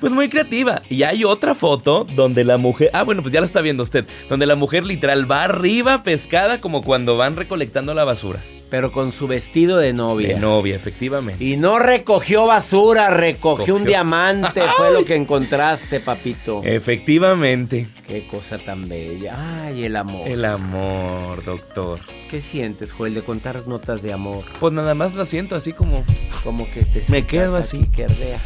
Pues 0.00 0.12
muy 0.12 0.28
creativa. 0.28 0.82
Y 0.88 1.02
hay 1.02 1.24
otra 1.24 1.54
foto 1.54 2.06
donde 2.16 2.42
la 2.42 2.56
mujer. 2.56 2.90
Ah, 2.92 3.02
bueno, 3.02 3.22
pues 3.22 3.32
ya 3.32 3.40
la 3.40 3.46
está 3.46 3.60
viendo 3.60 3.82
usted. 3.82 4.06
Donde 4.28 4.46
la 4.46 4.56
mujer 4.56 4.86
literal 4.86 5.30
va 5.30 5.44
arriba 5.44 6.02
pescada 6.02 6.58
como 6.58 6.82
cuando 6.82 7.16
van 7.16 7.36
recolectando 7.36 7.92
la 7.94 8.04
basura. 8.04 8.40
Pero 8.70 8.92
con 8.92 9.10
su 9.10 9.26
vestido 9.26 9.78
de 9.78 9.92
novia. 9.92 10.28
De 10.28 10.40
novia, 10.40 10.76
efectivamente. 10.76 11.42
Y 11.44 11.56
no 11.56 11.78
recogió 11.80 12.46
basura, 12.46 13.10
recogió 13.10 13.74
un 13.74 13.84
diamante, 13.84 14.62
fue 14.76 14.92
lo 14.92 15.04
que 15.04 15.16
encontraste, 15.16 15.98
papito. 15.98 16.60
Efectivamente. 16.62 17.88
Qué 18.06 18.26
cosa 18.28 18.58
tan 18.58 18.88
bella. 18.88 19.64
Ay, 19.64 19.84
el 19.84 19.96
amor. 19.96 20.28
El 20.28 20.44
amor, 20.44 21.44
doctor. 21.44 21.98
¿Qué 22.30 22.40
sientes, 22.40 22.92
Joel, 22.92 23.14
de 23.14 23.22
contar 23.22 23.66
notas 23.66 24.02
de 24.02 24.12
amor? 24.12 24.44
Pues 24.60 24.72
nada 24.72 24.94
más 24.94 25.14
la 25.14 25.26
siento 25.26 25.56
así 25.56 25.72
como. 25.72 26.04
Como 26.44 26.70
que 26.70 26.84
te 26.84 27.02
Me 27.08 27.26
quedo 27.26 27.56
así. 27.56 27.86
que 27.94 28.04
ardea. 28.04 28.38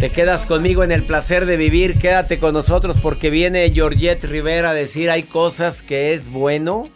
Te 0.00 0.10
quedas 0.10 0.46
conmigo 0.46 0.84
en 0.84 0.92
el 0.92 1.02
placer 1.04 1.46
de 1.46 1.56
vivir, 1.56 1.98
quédate 1.98 2.38
con 2.38 2.52
nosotros 2.54 2.96
porque 3.02 3.30
viene 3.30 3.70
Georgette 3.74 4.24
Rivera 4.24 4.70
a 4.70 4.74
decir 4.74 5.10
hay 5.10 5.24
cosas 5.24 5.82
que 5.82 6.14
es 6.14 6.30
bueno, 6.30 6.88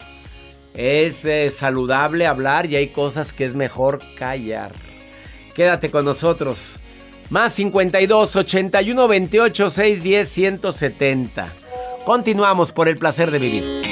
es 0.75 1.25
eh, 1.25 1.51
saludable 1.51 2.27
hablar 2.27 2.67
y 2.67 2.77
hay 2.77 2.89
cosas 2.89 3.33
que 3.33 3.45
es 3.45 3.55
mejor 3.55 4.01
callar. 4.17 4.73
Quédate 5.55 5.91
con 5.91 6.05
nosotros. 6.05 6.81
Más 7.31 7.53
52 7.55 8.37
81 8.37 9.09
28 9.09 9.71
610 9.71 10.29
170. 10.29 11.53
Continuamos 12.05 12.73
por 12.73 12.89
el 12.89 12.99
placer 12.99 13.31
de 13.31 13.39
vivir. 13.39 13.92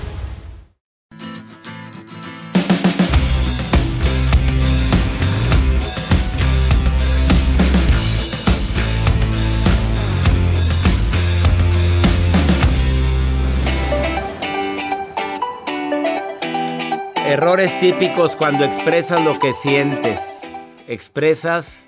Errores 17.31 17.79
típicos 17.79 18.35
cuando 18.35 18.65
expresas 18.65 19.23
lo 19.23 19.39
que 19.39 19.53
sientes. 19.53 20.81
Expresas 20.89 21.87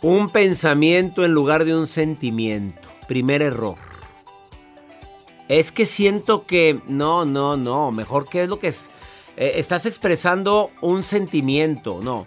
un 0.00 0.30
pensamiento 0.30 1.22
en 1.22 1.32
lugar 1.32 1.66
de 1.66 1.76
un 1.76 1.86
sentimiento. 1.86 2.88
Primer 3.08 3.42
error. 3.42 3.76
Es 5.48 5.70
que 5.70 5.84
siento 5.84 6.46
que... 6.46 6.80
No, 6.86 7.26
no, 7.26 7.58
no. 7.58 7.92
Mejor 7.92 8.26
que 8.26 8.44
es 8.44 8.48
lo 8.48 8.58
que 8.58 8.68
es... 8.68 8.88
Eh, 9.36 9.56
estás 9.56 9.84
expresando 9.84 10.70
un 10.80 11.02
sentimiento. 11.02 12.00
No. 12.02 12.24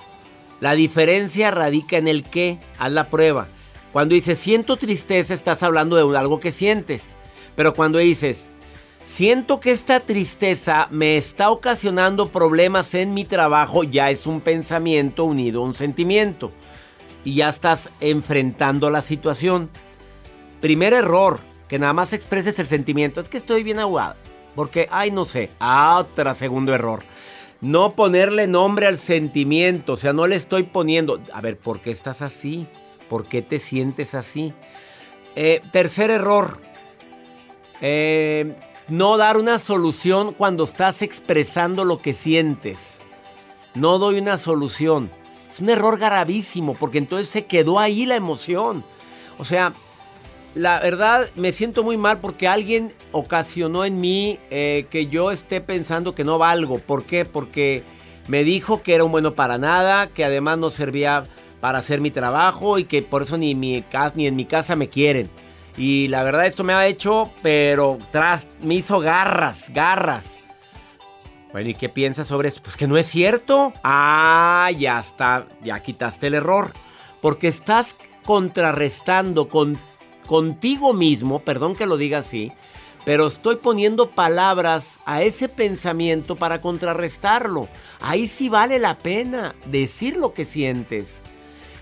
La 0.59 0.73
diferencia 0.73 1.49
radica 1.49 1.97
en 1.97 2.07
el 2.07 2.23
qué. 2.23 2.59
Haz 2.77 2.91
la 2.91 3.09
prueba. 3.09 3.47
Cuando 3.91 4.13
dices 4.13 4.37
siento 4.37 4.77
tristeza, 4.77 5.33
estás 5.33 5.63
hablando 5.63 5.95
de 5.95 6.19
algo 6.19 6.39
que 6.39 6.51
sientes. 6.51 7.15
Pero 7.55 7.73
cuando 7.73 7.97
dices 7.97 8.51
siento 9.09 9.59
que 9.59 9.71
esta 9.71 9.99
tristeza 9.99 10.87
me 10.91 11.17
está 11.17 11.49
ocasionando 11.49 12.29
problemas 12.29 12.93
en 12.93 13.15
mi 13.15 13.25
trabajo, 13.25 13.83
ya 13.83 14.11
es 14.11 14.27
un 14.27 14.39
pensamiento 14.39 15.23
unido 15.23 15.61
a 15.61 15.65
un 15.65 15.73
sentimiento. 15.73 16.51
Y 17.25 17.35
ya 17.35 17.49
estás 17.49 17.89
enfrentando 17.99 18.91
la 18.91 19.01
situación. 19.01 19.69
Primer 20.61 20.93
error, 20.93 21.39
que 21.67 21.79
nada 21.79 21.91
más 21.91 22.13
expreses 22.13 22.59
el 22.59 22.67
sentimiento. 22.67 23.19
Es 23.19 23.29
que 23.29 23.37
estoy 23.37 23.63
bien 23.63 23.79
aguado. 23.79 24.15
Porque, 24.55 24.87
ay, 24.91 25.09
no 25.09 25.25
sé. 25.25 25.49
Otra 25.59 26.35
segundo 26.35 26.73
error. 26.73 27.01
No 27.61 27.95
ponerle 27.95 28.47
nombre 28.47 28.85
al 28.85 28.99
sentimiento. 28.99 29.93
O 29.93 29.97
sea, 29.97 30.13
no 30.13 30.27
le 30.27 30.35
estoy 30.35 30.63
poniendo. 30.63 31.19
A 31.33 31.41
ver, 31.41 31.57
¿por 31.57 31.81
qué 31.81 31.91
estás 31.91 32.21
así? 32.21 32.67
¿Por 33.09 33.27
qué 33.27 33.41
te 33.41 33.59
sientes 33.59 34.15
así? 34.15 34.53
Eh, 35.35 35.61
tercer 35.71 36.11
error. 36.11 36.61
Eh, 37.81 38.55
no 38.89 39.17
dar 39.17 39.37
una 39.37 39.59
solución 39.59 40.33
cuando 40.33 40.63
estás 40.63 41.01
expresando 41.01 41.85
lo 41.85 41.99
que 41.99 42.13
sientes. 42.13 42.99
No 43.75 43.99
doy 43.99 44.19
una 44.19 44.37
solución. 44.37 45.11
Es 45.49 45.59
un 45.59 45.69
error 45.69 45.97
gravísimo 45.99 46.73
porque 46.73 46.97
entonces 46.97 47.29
se 47.29 47.45
quedó 47.45 47.79
ahí 47.79 48.05
la 48.05 48.15
emoción. 48.15 48.83
O 49.37 49.43
sea, 49.43 49.73
la 50.55 50.79
verdad 50.79 51.29
me 51.35 51.51
siento 51.51 51.83
muy 51.83 51.97
mal 51.97 52.19
porque 52.19 52.47
alguien 52.47 52.93
ocasionó 53.11 53.85
en 53.85 53.99
mí 53.99 54.39
eh, 54.49 54.85
que 54.89 55.07
yo 55.07 55.31
esté 55.31 55.61
pensando 55.61 56.15
que 56.15 56.23
no 56.23 56.37
valgo. 56.37 56.79
¿Por 56.79 57.03
qué? 57.03 57.25
Porque 57.25 57.83
me 58.27 58.43
dijo 58.43 58.81
que 58.81 58.95
era 58.95 59.03
un 59.03 59.11
bueno 59.11 59.33
para 59.33 59.57
nada, 59.57 60.07
que 60.07 60.25
además 60.25 60.57
no 60.57 60.69
servía 60.69 61.23
para 61.59 61.79
hacer 61.79 62.01
mi 62.01 62.11
trabajo 62.11 62.79
y 62.79 62.85
que 62.85 63.01
por 63.01 63.23
eso 63.23 63.37
ni, 63.37 63.55
mi, 63.55 63.83
ni 64.15 64.27
en 64.27 64.35
mi 64.35 64.45
casa 64.45 64.75
me 64.75 64.89
quieren. 64.89 65.29
Y 65.79 66.09
la 66.09 66.23
verdad 66.23 66.45
esto 66.45 66.65
me 66.65 66.73
ha 66.73 66.85
hecho, 66.87 67.31
pero 67.41 67.97
tras, 68.11 68.47
me 68.61 68.75
hizo 68.75 68.99
garras, 68.99 69.71
garras. 69.73 70.39
Bueno, 71.53 71.69
¿y 71.69 71.73
qué 71.73 71.87
piensas 71.87 72.27
sobre 72.27 72.49
esto? 72.49 72.61
Pues 72.61 72.75
que 72.75 72.85
no 72.85 72.97
es 72.97 73.07
cierto. 73.07 73.71
Ah, 73.81 74.69
ya 74.77 74.99
está, 74.99 75.47
ya 75.63 75.81
quitaste 75.81 76.27
el 76.27 76.33
error. 76.33 76.73
Porque 77.21 77.47
estás 77.47 77.95
contrarrestando 78.25 79.47
con, 79.47 79.79
contigo 80.27 80.93
mismo, 80.93 81.39
perdón 81.39 81.77
que 81.77 81.87
lo 81.87 81.95
diga 81.95 82.17
así, 82.17 82.51
pero 83.05 83.27
estoy 83.27 83.55
poniendo 83.55 84.11
palabras 84.11 84.99
a 85.05 85.21
ese 85.23 85.47
pensamiento 85.47 86.35
para 86.35 86.59
contrarrestarlo. 86.59 87.69
Ahí 88.01 88.27
sí 88.27 88.49
vale 88.49 88.79
la 88.79 88.97
pena 88.97 89.55
decir 89.65 90.17
lo 90.17 90.33
que 90.33 90.43
sientes. 90.43 91.21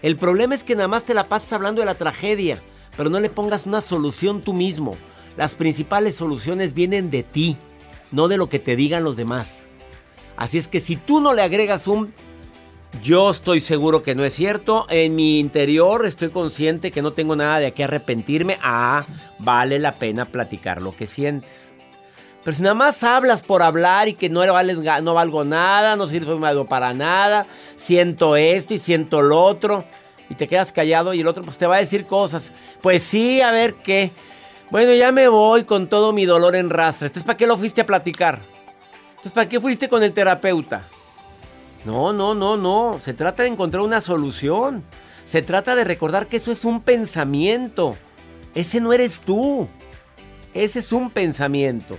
El 0.03 0.17
problema 0.17 0.53
es 0.53 0.63
que 0.63 0.75
nada 0.75 0.87
más 0.87 1.03
te 1.03 1.15
la 1.15 1.23
pasas 1.23 1.51
hablando 1.51 1.81
de 1.81 1.87
la 1.87 1.95
tragedia, 1.95 2.61
pero 2.97 3.09
no 3.09 3.19
le 3.19 3.29
pongas 3.29 3.65
una 3.65 3.79
solución 3.79 4.41
tú 4.41 4.53
mismo. 4.53 4.97
Las 5.37 5.55
principales 5.55 6.15
soluciones 6.15 6.73
vienen 6.73 7.09
de 7.11 7.23
ti, 7.23 7.55
no 8.11 8.27
de 8.27 8.37
lo 8.37 8.49
que 8.49 8.59
te 8.59 8.75
digan 8.75 9.03
los 9.03 9.15
demás. 9.15 9.67
Así 10.35 10.57
es 10.57 10.67
que 10.67 10.79
si 10.79 10.97
tú 10.97 11.21
no 11.21 11.33
le 11.33 11.43
agregas 11.43 11.87
un 11.87 12.11
yo 13.03 13.29
estoy 13.29 13.59
seguro 13.59 14.01
que 14.01 14.15
no 14.15 14.23
es 14.25 14.33
cierto. 14.33 14.87
En 14.89 15.15
mi 15.15 15.39
interior 15.39 16.05
estoy 16.05 16.29
consciente 16.29 16.91
que 16.91 17.01
no 17.01 17.11
tengo 17.11 17.35
nada 17.35 17.59
de 17.59 17.71
qué 17.73 17.83
arrepentirme. 17.83 18.57
Ah, 18.61 19.05
vale 19.39 19.79
la 19.79 19.93
pena 19.93 20.25
platicar 20.25 20.81
lo 20.81 20.95
que 20.95 21.05
sientes. 21.05 21.73
Pero 22.43 22.55
si 22.55 22.63
nada 22.63 22.75
más 22.75 23.03
hablas 23.03 23.43
por 23.43 23.61
hablar 23.61 24.07
y 24.07 24.13
que 24.13 24.29
no, 24.29 24.39
vales, 24.51 24.77
no 24.77 25.13
valgo 25.13 25.43
nada, 25.43 25.95
no 25.95 26.07
sirvo 26.07 26.65
para 26.65 26.93
nada, 26.93 27.45
siento 27.75 28.37
esto 28.37 28.73
y 28.73 28.79
siento 28.79 29.21
lo 29.21 29.43
otro, 29.43 29.83
y 30.29 30.35
te 30.35 30.47
quedas 30.47 30.71
callado 30.71 31.13
y 31.13 31.21
el 31.21 31.27
otro 31.27 31.43
pues 31.43 31.57
te 31.57 31.67
va 31.67 31.77
a 31.77 31.79
decir 31.79 32.05
cosas. 32.05 32.51
Pues 32.81 33.03
sí, 33.03 33.41
a 33.41 33.51
ver 33.51 33.75
qué. 33.75 34.11
Bueno, 34.69 34.93
ya 34.93 35.11
me 35.11 35.27
voy 35.27 35.63
con 35.63 35.87
todo 35.87 36.11
mi 36.11 36.25
dolor 36.25 36.55
en 36.55 36.69
rastre. 36.69 37.07
Entonces, 37.07 37.25
¿para 37.25 37.37
qué 37.37 37.47
lo 37.47 37.57
fuiste 37.57 37.81
a 37.81 37.85
platicar? 37.85 38.41
Entonces, 39.11 39.31
¿para 39.31 39.47
qué 39.47 39.59
fuiste 39.59 39.87
con 39.87 40.03
el 40.03 40.13
terapeuta? 40.13 40.87
No, 41.85 42.11
no, 42.11 42.35
no, 42.35 42.57
no. 42.57 42.99
Se 43.01 43.13
trata 43.13 43.43
de 43.43 43.49
encontrar 43.49 43.81
una 43.81 44.01
solución. 44.01 44.83
Se 45.25 45.41
trata 45.41 45.75
de 45.75 45.85
recordar 45.85 46.27
que 46.27 46.37
eso 46.37 46.51
es 46.51 46.65
un 46.65 46.81
pensamiento. 46.81 47.95
Ese 48.55 48.81
no 48.81 48.91
eres 48.91 49.21
tú. 49.21 49.67
Ese 50.53 50.79
es 50.79 50.91
un 50.91 51.09
pensamiento. 51.09 51.97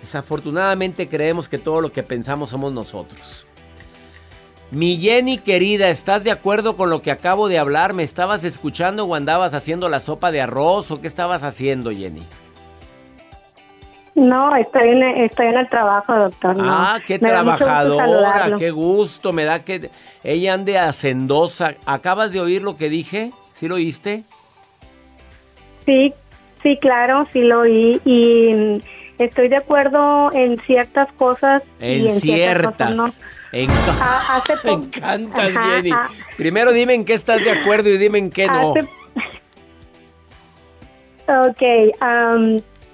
Desafortunadamente 0.00 1.08
creemos 1.08 1.48
que 1.48 1.58
todo 1.58 1.80
lo 1.80 1.90
que 1.90 2.02
pensamos 2.04 2.50
somos 2.50 2.72
nosotros. 2.72 3.46
Mi 4.70 4.96
Jenny 4.96 5.38
querida, 5.38 5.90
¿estás 5.90 6.24
de 6.24 6.32
acuerdo 6.32 6.76
con 6.76 6.90
lo 6.90 7.00
que 7.00 7.12
acabo 7.12 7.48
de 7.48 7.58
hablar? 7.58 7.94
¿Me 7.94 8.02
estabas 8.02 8.42
escuchando 8.42 9.04
o 9.04 9.14
andabas 9.14 9.54
haciendo 9.54 9.88
la 9.88 10.00
sopa 10.00 10.32
de 10.32 10.40
arroz 10.40 10.90
o 10.90 11.00
qué 11.00 11.06
estabas 11.06 11.44
haciendo, 11.44 11.90
Jenny? 11.90 12.24
No, 14.16 14.56
estoy 14.56 14.88
en, 14.88 15.02
estoy 15.02 15.46
en 15.46 15.58
el 15.58 15.68
trabajo, 15.68 16.14
doctor. 16.14 16.56
Ah, 16.58 16.98
qué 17.06 17.18
trabajadora, 17.18 18.56
qué 18.58 18.70
gusto, 18.70 19.32
me 19.32 19.44
da 19.44 19.62
que 19.62 19.90
ella 20.24 20.54
ande 20.54 20.78
hacendosa. 20.78 21.74
¿Acabas 21.84 22.32
de 22.32 22.40
oír 22.40 22.62
lo 22.62 22.76
que 22.76 22.88
dije? 22.88 23.30
¿Sí 23.52 23.68
lo 23.68 23.76
oíste? 23.76 24.24
Sí, 25.84 26.12
sí, 26.62 26.76
claro, 26.78 27.26
sí 27.32 27.40
lo 27.40 27.60
oí 27.60 28.00
y 28.04 28.82
estoy 29.18 29.48
de 29.48 29.56
acuerdo 29.56 30.32
en 30.32 30.56
ciertas 30.58 31.12
cosas. 31.12 31.62
En, 31.80 32.10
ciertas. 32.20 32.96
no. 32.96 33.06
Ah, 34.00 34.42
me 34.64 34.72
encantas, 34.72 35.50
Jenny. 35.52 35.90
Ah. 35.92 36.08
Primero 36.36 36.72
dime 36.72 36.94
en 36.94 37.04
qué 37.04 37.14
estás 37.14 37.44
de 37.44 37.50
acuerdo 37.50 37.88
y 37.90 37.98
dime 37.98 38.18
en 38.18 38.30
qué 38.30 38.46
no. 38.46 38.74
Ok, 41.28 41.60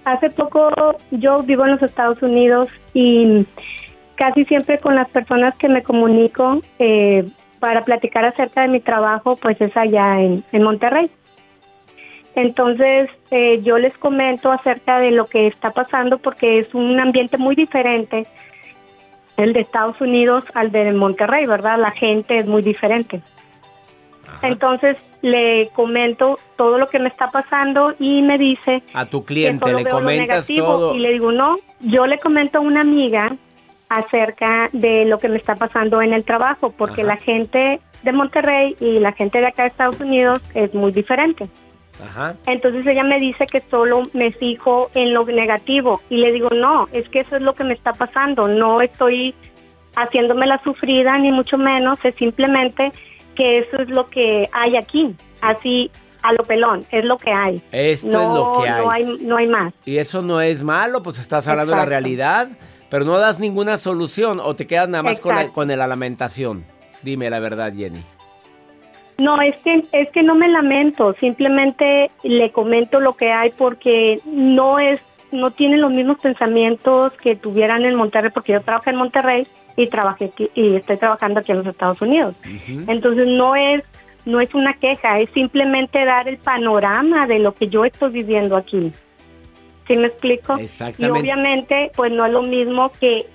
hace 0.04 0.30
poco 0.30 0.96
yo 1.10 1.42
vivo 1.42 1.64
en 1.64 1.72
los 1.72 1.82
Estados 1.82 2.22
Unidos 2.22 2.68
y 2.94 3.46
casi 4.14 4.44
siempre 4.46 4.78
con 4.78 4.94
las 4.94 5.08
personas 5.10 5.54
que 5.56 5.68
me 5.68 5.82
comunico 5.82 6.62
eh, 6.78 7.28
para 7.60 7.84
platicar 7.84 8.24
acerca 8.24 8.62
de 8.62 8.68
mi 8.68 8.80
trabajo, 8.80 9.36
pues 9.36 9.60
es 9.60 9.76
allá 9.76 10.20
en 10.20 10.62
Monterrey. 10.62 11.10
Entonces, 12.34 13.10
eh, 13.30 13.60
yo 13.62 13.78
les 13.78 13.96
comento 13.98 14.50
acerca 14.50 14.98
de 14.98 15.10
lo 15.10 15.26
que 15.26 15.46
está 15.46 15.70
pasando 15.70 16.18
porque 16.18 16.58
es 16.58 16.74
un 16.74 16.98
ambiente 16.98 17.36
muy 17.36 17.54
diferente 17.54 18.26
el 19.36 19.52
de 19.52 19.60
Estados 19.60 20.00
Unidos 20.00 20.44
al 20.54 20.72
de 20.72 20.92
Monterrey, 20.92 21.46
¿verdad? 21.46 21.78
La 21.78 21.90
gente 21.90 22.38
es 22.38 22.46
muy 22.46 22.62
diferente. 22.62 23.20
Entonces 24.42 24.96
le 25.20 25.68
comento 25.74 26.38
todo 26.56 26.78
lo 26.78 26.88
que 26.88 26.98
me 26.98 27.08
está 27.08 27.28
pasando 27.28 27.94
y 27.98 28.22
me 28.22 28.38
dice 28.38 28.82
a 28.92 29.06
tu 29.06 29.24
cliente 29.24 29.72
le 29.72 29.84
comentas 29.84 30.48
todo 30.48 30.96
y 30.96 30.98
le 30.98 31.12
digo 31.12 31.30
no, 31.30 31.58
yo 31.80 32.06
le 32.08 32.18
comento 32.18 32.58
a 32.58 32.60
una 32.60 32.80
amiga 32.80 33.36
acerca 33.88 34.68
de 34.72 35.04
lo 35.04 35.18
que 35.18 35.28
me 35.28 35.36
está 35.36 35.54
pasando 35.54 36.02
en 36.02 36.12
el 36.12 36.24
trabajo 36.24 36.70
porque 36.76 37.04
la 37.04 37.18
gente 37.18 37.80
de 38.02 38.12
Monterrey 38.12 38.74
y 38.80 38.98
la 38.98 39.12
gente 39.12 39.38
de 39.38 39.46
acá 39.46 39.62
de 39.62 39.68
Estados 39.68 40.00
Unidos 40.00 40.40
es 40.54 40.74
muy 40.74 40.90
diferente. 40.90 41.48
Entonces 42.46 42.86
ella 42.86 43.04
me 43.04 43.18
dice 43.18 43.46
que 43.46 43.62
solo 43.70 44.02
me 44.12 44.32
fijo 44.32 44.90
en 44.94 45.14
lo 45.14 45.24
negativo 45.24 46.00
y 46.10 46.18
le 46.18 46.32
digo, 46.32 46.50
no, 46.50 46.88
es 46.92 47.08
que 47.08 47.20
eso 47.20 47.36
es 47.36 47.42
lo 47.42 47.54
que 47.54 47.64
me 47.64 47.74
está 47.74 47.92
pasando, 47.92 48.48
no 48.48 48.80
estoy 48.80 49.34
haciéndome 49.96 50.46
la 50.46 50.62
sufrida 50.62 51.16
ni 51.18 51.30
mucho 51.30 51.56
menos, 51.58 51.98
es 52.04 52.14
simplemente 52.16 52.92
que 53.34 53.58
eso 53.58 53.80
es 53.82 53.88
lo 53.88 54.08
que 54.08 54.48
hay 54.52 54.76
aquí, 54.76 55.14
así 55.40 55.90
a 56.22 56.32
lo 56.32 56.44
pelón, 56.44 56.84
es 56.90 57.04
lo 57.04 57.18
que 57.18 57.32
hay. 57.32 57.62
Esto 57.72 58.06
es 58.06 58.14
lo 58.14 58.62
que 58.62 58.68
hay. 58.68 58.82
No 58.84 58.90
hay. 58.90 59.18
No 59.20 59.36
hay 59.36 59.48
más. 59.48 59.74
Y 59.84 59.98
eso 59.98 60.22
no 60.22 60.40
es 60.40 60.62
malo, 60.62 61.02
pues 61.02 61.18
estás 61.18 61.48
hablando 61.48 61.72
de 61.72 61.78
la 61.78 61.84
realidad, 61.84 62.48
pero 62.88 63.04
no 63.04 63.18
das 63.18 63.40
ninguna 63.40 63.78
solución 63.78 64.40
o 64.40 64.54
te 64.54 64.66
quedas 64.66 64.88
nada 64.88 65.02
más 65.02 65.20
con 65.20 65.34
la, 65.34 65.48
con 65.48 65.68
la 65.68 65.86
lamentación. 65.86 66.64
Dime 67.02 67.28
la 67.28 67.40
verdad, 67.40 67.72
Jenny. 67.74 68.04
No, 69.18 69.40
es 69.40 69.56
que, 69.58 69.84
es 69.92 70.10
que 70.10 70.22
no 70.22 70.34
me 70.34 70.48
lamento, 70.48 71.14
simplemente 71.14 72.10
le 72.22 72.50
comento 72.50 73.00
lo 73.00 73.14
que 73.14 73.30
hay 73.30 73.50
porque 73.50 74.20
no 74.24 74.78
es, 74.78 75.00
no 75.30 75.50
tienen 75.50 75.80
los 75.80 75.92
mismos 75.92 76.18
pensamientos 76.20 77.12
que 77.14 77.36
tuvieran 77.36 77.84
en 77.84 77.94
Monterrey, 77.94 78.30
porque 78.32 78.52
yo 78.52 78.62
trabajo 78.62 78.90
en 78.90 78.96
Monterrey 78.96 79.46
y 79.76 79.86
trabajé 79.86 80.32
y 80.54 80.76
estoy 80.76 80.96
trabajando 80.96 81.40
aquí 81.40 81.52
en 81.52 81.58
los 81.58 81.66
Estados 81.66 82.00
Unidos. 82.02 82.34
Entonces 82.88 83.28
no 83.28 83.54
es, 83.54 83.82
no 84.24 84.40
es 84.40 84.54
una 84.54 84.74
queja, 84.74 85.18
es 85.18 85.30
simplemente 85.30 86.04
dar 86.04 86.28
el 86.28 86.38
panorama 86.38 87.26
de 87.26 87.38
lo 87.38 87.54
que 87.54 87.68
yo 87.68 87.84
estoy 87.84 88.10
viviendo 88.10 88.56
aquí. 88.56 88.92
¿Sí 89.86 89.96
me 89.96 90.06
explico? 90.06 90.56
Exactamente. 90.56 91.18
Y 91.18 91.22
obviamente, 91.22 91.90
pues 91.96 92.12
no 92.12 92.24
es 92.24 92.32
lo 92.32 92.42
mismo 92.42 92.90
que 93.00 93.26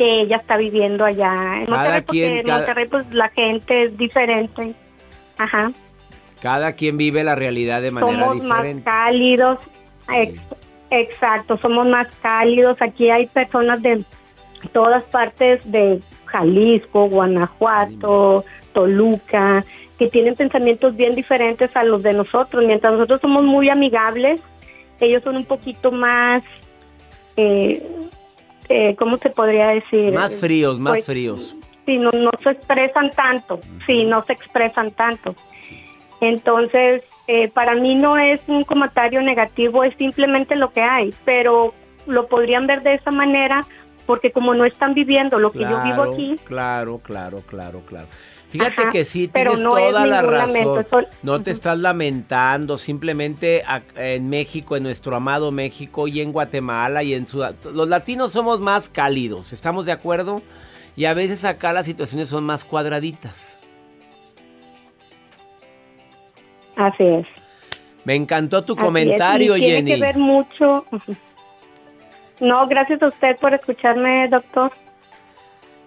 que 0.00 0.22
ella 0.22 0.36
está 0.36 0.56
viviendo 0.56 1.04
allá 1.04 1.60
en 1.60 1.68
Monterrey, 1.68 2.00
porque 2.00 2.40
en 2.40 2.46
Monterrey 2.46 2.88
pues 2.88 3.12
la 3.12 3.28
gente 3.28 3.82
es 3.82 3.98
diferente. 3.98 4.74
Ajá. 5.40 5.72
Cada 6.42 6.74
quien 6.74 6.98
vive 6.98 7.24
la 7.24 7.34
realidad 7.34 7.80
de 7.80 7.90
manera 7.90 8.12
somos 8.12 8.42
diferente. 8.42 8.84
Somos 8.84 8.84
más 8.84 9.04
cálidos. 9.06 9.58
exacto, 10.90 11.58
somos 11.62 11.86
más 11.86 12.08
cálidos. 12.16 12.76
Aquí 12.80 13.10
hay 13.10 13.26
personas 13.26 13.80
de 13.80 14.04
todas 14.72 15.02
partes 15.04 15.60
de 15.70 16.02
Jalisco, 16.26 17.08
Guanajuato, 17.08 18.44
Toluca, 18.74 19.64
que 19.98 20.08
tienen 20.08 20.34
pensamientos 20.34 20.94
bien 20.94 21.14
diferentes 21.14 21.74
a 21.74 21.84
los 21.84 22.02
de 22.02 22.12
nosotros. 22.12 22.66
Mientras 22.66 22.92
nosotros 22.92 23.22
somos 23.22 23.42
muy 23.42 23.70
amigables, 23.70 24.42
ellos 25.00 25.22
son 25.22 25.36
un 25.36 25.46
poquito 25.46 25.90
más, 25.90 26.42
eh, 27.36 27.82
eh, 28.68 28.94
¿cómo 28.98 29.16
se 29.16 29.30
podría 29.30 29.68
decir? 29.68 30.12
Más 30.12 30.36
fríos, 30.36 30.78
más 30.78 30.96
pues, 30.96 31.06
fríos 31.06 31.56
sí, 31.90 31.98
no, 31.98 32.10
no 32.12 32.30
se 32.42 32.50
expresan 32.50 33.10
tanto, 33.10 33.60
sí, 33.86 34.04
no 34.04 34.24
se 34.24 34.32
expresan 34.32 34.92
tanto. 34.92 35.34
Entonces, 36.20 37.02
eh, 37.26 37.48
para 37.48 37.74
mí 37.74 37.96
no 37.96 38.16
es 38.16 38.40
un 38.46 38.62
comentario 38.62 39.22
negativo, 39.22 39.82
es 39.82 39.94
simplemente 39.96 40.54
lo 40.54 40.70
que 40.70 40.82
hay, 40.82 41.12
pero 41.24 41.74
lo 42.06 42.28
podrían 42.28 42.66
ver 42.66 42.82
de 42.82 42.94
esa 42.94 43.10
manera 43.10 43.66
porque 44.06 44.30
como 44.32 44.54
no 44.54 44.64
están 44.64 44.94
viviendo 44.94 45.38
lo 45.38 45.52
que 45.52 45.60
yo 45.60 45.82
vivo 45.82 46.02
aquí. 46.02 46.36
Claro, 46.44 46.98
claro, 46.98 47.42
claro, 47.46 47.80
claro. 47.86 48.06
Fíjate 48.48 48.82
Ajá, 48.82 48.90
que 48.90 49.04
sí, 49.04 49.30
pero 49.32 49.52
tienes 49.52 49.64
no 49.64 49.76
toda 49.76 50.06
la 50.06 50.22
razón. 50.22 50.52
lamento, 50.52 51.00
No 51.22 51.40
te 51.40 51.52
estás 51.52 51.78
lamentando, 51.78 52.76
simplemente 52.78 53.62
en 53.94 54.28
México, 54.28 54.76
en 54.76 54.82
nuestro 54.82 55.14
amado 55.14 55.52
México 55.52 56.08
y 56.08 56.20
en 56.20 56.32
Guatemala 56.32 57.04
y 57.04 57.14
en 57.14 57.28
Sudán. 57.28 57.54
Los 57.72 57.88
latinos 57.88 58.32
somos 58.32 58.58
más 58.58 58.88
cálidos, 58.88 59.52
¿estamos 59.52 59.86
de 59.86 59.92
acuerdo? 59.92 60.42
Y 60.96 61.04
a 61.04 61.14
veces 61.14 61.44
acá 61.44 61.72
las 61.72 61.86
situaciones 61.86 62.28
son 62.28 62.44
más 62.44 62.64
cuadraditas. 62.64 63.58
Así 66.76 67.04
es. 67.04 67.26
Me 68.04 68.14
encantó 68.14 68.62
tu 68.62 68.72
Así 68.72 68.80
es, 68.80 68.86
comentario, 68.86 69.56
y 69.56 69.60
tiene 69.60 69.76
Jenny. 69.76 69.94
que 69.94 70.00
ver 70.00 70.18
mucho. 70.18 70.84
No, 72.40 72.66
gracias 72.66 73.02
a 73.02 73.08
usted 73.08 73.36
por 73.38 73.52
escucharme, 73.54 74.28
doctor. 74.28 74.72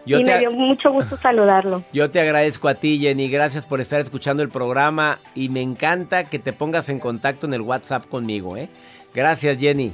Yo 0.06 0.20
y 0.20 0.24
te, 0.24 0.34
me 0.34 0.40
dio 0.40 0.52
mucho 0.52 0.92
gusto 0.92 1.18
saludarlo. 1.18 1.84
yo 1.94 2.10
te 2.10 2.20
agradezco 2.20 2.68
a 2.68 2.76
ti, 2.76 3.00
Jenny. 3.00 3.30
Gracias 3.30 3.66
por 3.66 3.82
estar 3.82 4.02
escuchando 4.02 4.44
el 4.44 4.50
programa 4.50 5.20
y 5.34 5.50
me 5.50 5.62
encanta 5.62 6.26
que 6.26 6.40
te 6.40 6.54
pongas 6.54 6.90
en 6.90 7.00
contacto 7.00 7.48
en 7.48 7.54
el 7.54 7.62
WhatsApp 7.62 8.06
conmigo, 8.08 8.58
¿eh? 8.58 8.70
Gracias, 9.14 9.58
Jenny. 9.58 9.92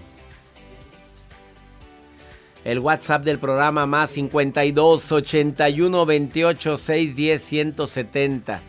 El 2.64 2.80
WhatsApp 2.80 3.24
del 3.24 3.40
programa 3.40 3.86
más 3.86 4.12
52 4.12 5.12
81 5.12 6.06
28 6.06 6.78
610 6.78 7.42
170. 7.42 8.62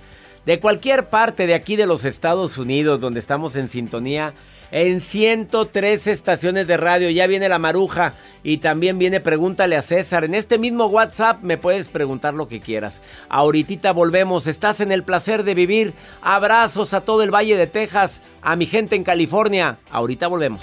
De 0.46 0.58
cualquier 0.58 1.08
parte 1.08 1.46
de 1.46 1.54
aquí 1.54 1.76
de 1.76 1.86
los 1.86 2.04
Estados 2.04 2.56
Unidos 2.56 3.00
donde 3.00 3.20
estamos 3.20 3.56
en 3.56 3.68
sintonía, 3.68 4.32
en 4.70 5.00
103 5.00 6.06
estaciones 6.06 6.66
de 6.66 6.76
radio. 6.76 7.10
Ya 7.10 7.26
viene 7.26 7.48
la 7.48 7.58
maruja 7.58 8.14
y 8.42 8.58
también 8.58 8.98
viene 8.98 9.20
Pregúntale 9.20 9.76
a 9.76 9.82
César. 9.82 10.24
En 10.24 10.34
este 10.34 10.58
mismo 10.58 10.86
WhatsApp 10.86 11.42
me 11.42 11.58
puedes 11.58 11.88
preguntar 11.88 12.34
lo 12.34 12.48
que 12.48 12.60
quieras. 12.60 13.02
Ahorita 13.28 13.92
volvemos. 13.92 14.46
Estás 14.46 14.80
en 14.80 14.92
el 14.92 15.02
placer 15.02 15.44
de 15.44 15.54
vivir. 15.54 15.92
Abrazos 16.22 16.94
a 16.94 17.02
todo 17.02 17.22
el 17.22 17.34
Valle 17.34 17.56
de 17.56 17.66
Texas, 17.66 18.22
a 18.42 18.56
mi 18.56 18.66
gente 18.66 18.96
en 18.96 19.04
California. 19.04 19.78
Ahorita 19.90 20.28
volvemos. 20.28 20.62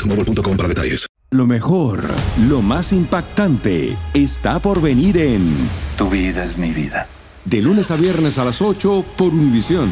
boostmobile.com 0.00 0.56
para 0.56 0.68
detalles. 0.68 1.06
Lo 1.32 1.46
mejor, 1.46 2.02
lo 2.48 2.60
más 2.60 2.92
impactante, 2.92 3.96
está 4.14 4.58
por 4.60 4.82
venir 4.82 5.16
en 5.16 5.54
Tu 5.96 6.10
vida 6.10 6.44
es 6.44 6.58
mi 6.58 6.72
vida. 6.72 7.06
De 7.44 7.62
lunes 7.62 7.90
a 7.92 7.96
viernes 7.96 8.36
a 8.38 8.44
las 8.44 8.60
8 8.60 9.04
por 9.16 9.28
Univisión. 9.28 9.90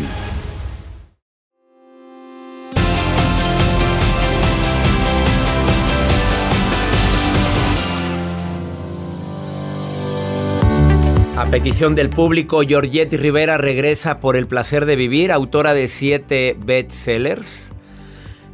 A 11.37 11.47
petición 11.47 11.95
del 11.95 12.11
público, 12.11 12.63
Georgette 12.67 13.17
Rivera 13.17 13.59
regresa 13.59 14.19
por 14.19 14.35
el 14.37 14.49
placer 14.49 14.87
de 14.87 14.97
vivir, 14.97 15.31
autora 15.31 15.73
de 15.73 15.87
siete 15.87 16.57
bestsellers. 16.59 17.73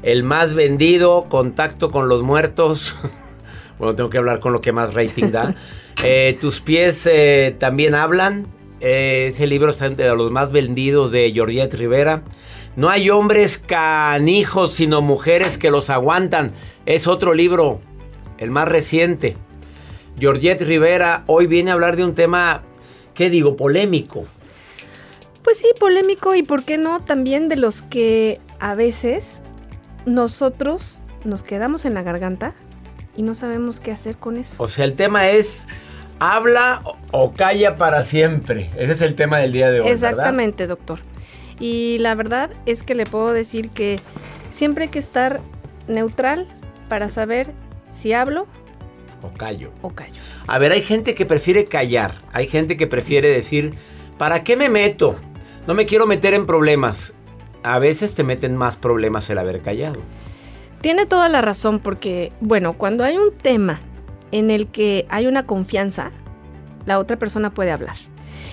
El 0.05 0.23
más 0.23 0.53
vendido, 0.53 1.31
Contacto 1.31 1.91
con 1.91 2.11
los 2.11 2.23
muertos. 2.23 2.99
bueno, 3.79 3.97
tengo 3.97 4.11
que 4.11 4.19
hablar 4.19 4.39
con 4.39 4.53
lo 4.53 4.61
que 4.61 4.73
más 4.73 4.95
rating 4.95 5.31
da. 5.31 5.55
Eh, 6.07 6.37
Tus 6.39 6.61
pies 6.61 7.07
eh, 7.07 7.57
también 7.59 7.95
hablan. 7.95 8.47
Eh, 8.81 9.29
ese 9.33 9.47
libro 9.47 9.71
está 9.71 9.87
entre 9.87 10.07
los 10.15 10.31
más 10.31 10.53
vendidos 10.53 11.13
de 11.13 11.33
Georgette 11.33 11.73
Rivera. 11.75 12.25
No 12.77 12.91
hay 12.91 13.09
hombres 13.09 13.57
canijos, 13.57 14.73
sino 14.75 15.01
mujeres 15.01 15.57
que 15.57 15.71
los 15.71 15.89
aguantan. 15.89 16.53
Es 16.85 17.07
otro 17.07 17.33
libro, 17.33 17.81
el 18.37 18.51
más 18.51 18.69
reciente. 18.69 19.39
Georgette 20.19 20.63
Rivera 20.63 21.25
hoy 21.27 21.47
viene 21.47 21.71
a 21.71 21.75
hablar 21.75 21.97
de 21.97 22.05
un 22.05 22.15
tema, 22.15 22.63
¿qué 23.15 23.31
digo? 23.31 23.57
Polémico. 23.57 24.27
Pues 25.43 25.59
sí, 25.59 25.69
polémico 25.81 26.35
y 26.35 26.43
por 26.43 26.65
qué 26.65 26.77
no 26.77 27.01
también 27.01 27.49
de 27.49 27.57
los 27.57 27.81
que 27.81 28.41
a 28.59 28.75
veces 28.75 29.41
nosotros 30.07 30.99
nos 31.25 31.43
quedamos 31.43 31.85
en 31.85 31.95
la 31.95 32.03
garganta 32.03 32.55
y 33.17 33.23
no 33.23 33.35
sabemos 33.35 33.81
qué 33.81 33.93
hacer 33.93 34.17
con 34.17 34.37
eso. 34.37 34.57
O 34.63 34.69
sea, 34.69 34.85
el 34.85 34.95
tema 34.95 35.29
es, 35.29 35.67
habla 36.19 36.83
o- 37.13 37.33
calla 37.33 37.77
para 37.77 38.03
siempre. 38.03 38.71
Ese 38.77 38.93
es 38.93 39.03
el 39.03 39.15
tema 39.15 39.39
del 39.39 39.53
día 39.53 39.71
de 39.71 39.81
hoy. 39.81 39.89
¿verdad? 39.89 40.11
Exactamente, 40.11 40.67
doctor. 40.67 40.99
Y 41.61 41.99
la 42.01 42.15
verdad 42.15 42.51
es 42.67 42.83
que 42.83 42.95
le 42.95 43.07
puedo 43.07 43.33
decir 43.33 43.71
que 43.71 44.01
siempre 44.51 44.85
hay 44.85 44.91
que 44.91 44.99
estar 44.99 45.41
neutral 45.87 46.49
para 46.89 47.09
saber 47.09 47.53
si 47.91 48.13
hablo 48.13 48.47
O 49.23 49.31
callo. 49.31 49.71
o 49.81 49.91
callo. 49.91 50.13
A 50.49 50.59
ver, 50.59 50.73
hay 50.73 50.83
gente 50.83 51.15
que 51.15 51.25
prefiere 51.25 51.67
callar. 51.67 52.17
Hay 52.33 52.49
gente 52.49 52.77
que 52.77 52.87
prefiere 52.89 53.29
decir, 53.29 53.73
¿para 54.19 54.43
qué 54.43 54.57
me 54.57 54.69
meto? 54.69 55.15
No 55.69 55.75
me 55.75 55.87
quiero 55.87 56.07
meter 56.09 56.35
en 56.35 56.45
problemas. 56.45 57.15
A 57.65 57.79
veces 57.79 58.15
te 58.15 58.23
meten 58.23 58.57
más 58.57 58.77
problemas 58.77 59.29
el 59.31 59.39
haber 59.39 59.61
callado. 59.63 60.01
Tiene 60.83 61.07
toda 61.07 61.31
la 61.31 61.41
razón 61.41 61.81
porque, 61.81 62.31
bueno, 62.41 62.75
cuando 62.75 63.05
hay 63.05 63.17
un 63.17 63.33
tema 63.33 63.81
en 64.33 64.51
el 64.51 64.69
que 64.69 65.07
hay 65.09 65.27
una 65.27 65.47
confianza, 65.47 66.13
la 66.85 66.99
otra 66.99 67.19
persona 67.19 67.55
puede 67.55 67.71
hablar. 67.71 67.97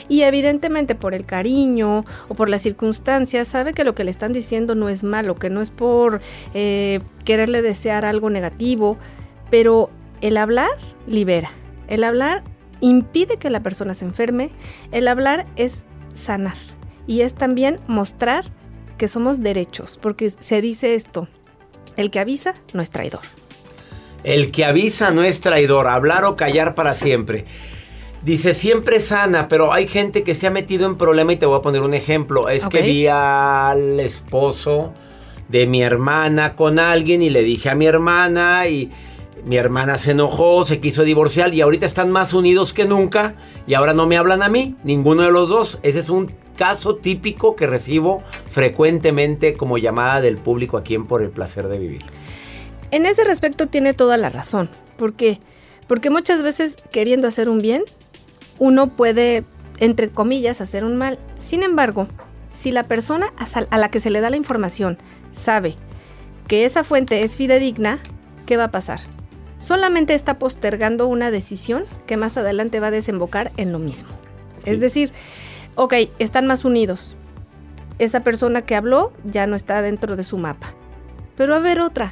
Y 0.08 0.22
evidentemente 0.24 0.96
por 0.96 1.14
el 1.14 1.26
cariño 1.26 2.06
o 2.30 2.36
por 2.36 2.48
las 2.48 2.62
circunstancias 2.62 3.50
sabe 3.50 3.74
que 3.74 3.84
lo 3.84 3.96
que 3.96 4.06
le 4.06 4.12
están 4.12 4.32
diciendo 4.32 4.76
no 4.76 4.88
es 4.88 5.04
malo, 5.04 5.36
que 5.36 5.50
no 5.50 5.62
es 5.62 5.72
por 5.72 6.22
eh, 6.54 7.02
quererle 7.26 7.62
desear 7.62 8.06
algo 8.06 8.30
negativo, 8.30 8.98
pero 9.50 9.90
el 10.22 10.38
hablar 10.38 10.72
libera. 11.06 11.50
El 11.88 12.06
hablar 12.06 12.44
impide 12.80 13.38
que 13.38 13.50
la 13.50 13.62
persona 13.62 13.94
se 13.94 14.06
enferme. 14.06 14.52
El 14.94 15.08
hablar 15.08 15.46
es 15.58 15.86
sanar. 16.14 16.56
Y 17.08 17.22
es 17.22 17.34
también 17.34 17.80
mostrar 17.88 18.46
que 19.02 19.08
somos 19.08 19.42
derechos, 19.42 19.98
porque 20.00 20.30
se 20.30 20.62
dice 20.62 20.94
esto, 20.94 21.28
el 21.98 22.12
que 22.12 22.20
avisa 22.20 22.54
no 22.74 22.84
es 22.84 22.92
traidor. 22.92 23.22
El 24.24 24.52
que 24.52 24.64
avisa 24.64 25.10
no 25.10 25.24
es 25.24 25.42
traidor, 25.42 25.88
hablar 25.88 26.24
o 26.24 26.36
callar 26.36 26.76
para 26.76 26.94
siempre. 26.94 27.46
Dice, 28.24 28.54
siempre 28.54 29.00
sana, 29.00 29.48
pero 29.48 29.74
hay 29.74 29.88
gente 29.88 30.22
que 30.22 30.36
se 30.36 30.46
ha 30.46 30.52
metido 30.52 30.86
en 30.86 30.98
problema 30.98 31.34
y 31.34 31.38
te 31.38 31.48
voy 31.48 31.58
a 31.58 31.64
poner 31.64 31.82
un 31.82 31.96
ejemplo. 31.96 32.48
Es 32.48 32.68
que 32.68 32.84
vi 32.84 33.08
al 33.08 34.00
esposo 34.00 34.94
de 35.48 35.66
mi 35.66 35.82
hermana 35.82 36.56
con 36.56 36.78
alguien 36.78 37.24
y 37.24 37.32
le 37.32 37.42
dije 37.42 37.72
a 37.72 37.76
mi 37.76 37.88
hermana 37.88 38.68
y 38.68 38.92
mi 39.44 39.56
hermana 39.56 39.98
se 39.98 40.12
enojó, 40.12 40.64
se 40.64 40.80
quiso 40.80 41.04
divorciar 41.04 41.52
y 41.56 41.62
ahorita 41.62 41.88
están 41.88 42.12
más 42.12 42.36
unidos 42.36 42.72
que 42.72 42.86
nunca 42.86 43.34
y 43.66 43.74
ahora 43.74 43.96
no 43.96 44.06
me 44.06 44.18
hablan 44.18 44.44
a 44.44 44.50
mí, 44.50 44.76
ninguno 44.84 45.24
de 45.24 45.32
los 45.32 45.50
dos. 45.50 45.80
Ese 45.82 46.02
es 46.02 46.10
un 46.10 46.32
caso 46.62 46.96
típico 46.96 47.56
que 47.56 47.66
recibo 47.66 48.22
frecuentemente 48.48 49.56
como 49.56 49.80
llamada 49.80 50.22
del 50.22 50.38
público 50.38 50.78
aquí 50.78 50.94
en 50.94 51.08
Por 51.08 51.24
el 51.24 51.32
Placer 51.32 51.68
de 51.68 51.80
Vivir. 51.80 52.04
En 52.92 53.08
ese 53.08 53.24
respecto 53.24 53.66
tiene 53.66 53.96
toda 53.96 54.16
la 54.16 54.30
razón. 54.30 54.70
¿Por 54.96 55.14
qué? 55.14 55.40
Porque 55.88 56.12
muchas 56.12 56.44
veces 56.44 56.78
queriendo 56.92 57.28
hacer 57.28 57.50
un 57.50 57.58
bien, 57.58 57.82
uno 58.60 58.90
puede, 58.90 59.44
entre 59.80 60.10
comillas, 60.10 60.62
hacer 60.62 60.84
un 60.84 60.98
mal. 60.98 61.18
Sin 61.40 61.64
embargo, 61.64 62.08
si 62.52 62.70
la 62.70 62.84
persona 62.84 63.34
a 63.72 63.78
la 63.80 63.90
que 63.90 64.00
se 64.00 64.12
le 64.12 64.22
da 64.22 64.30
la 64.30 64.38
información 64.38 65.00
sabe 65.32 65.74
que 66.48 66.66
esa 66.66 66.84
fuente 66.84 67.24
es 67.24 67.38
fidedigna, 67.38 67.98
¿qué 68.46 68.56
va 68.56 68.66
a 68.66 68.72
pasar? 68.72 69.02
solamente 69.58 70.16
está 70.16 70.40
postergando 70.40 71.08
una 71.08 71.32
decisión 71.32 71.84
que 72.08 72.18
más 72.18 72.36
adelante 72.36 72.80
va 72.80 72.88
a 72.88 72.92
desembocar 72.92 73.52
en 73.58 73.72
lo 73.72 73.80
mismo. 73.80 74.10
Es 74.66 74.80
decir, 74.80 75.12
ok, 75.76 75.94
están 76.20 76.48
más 76.48 76.66
unidos. 76.66 77.16
Esa 78.00 78.22
persona 78.22 78.64
que 78.64 78.76
habló 78.76 79.14
ya 79.24 79.48
no 79.48 79.56
está 79.56 79.82
dentro 79.82 80.16
de 80.16 80.24
su 80.24 80.38
mapa. 80.38 80.74
Pero 81.36 81.56
a 81.56 81.60
ver 81.60 81.82
otra. 81.82 82.12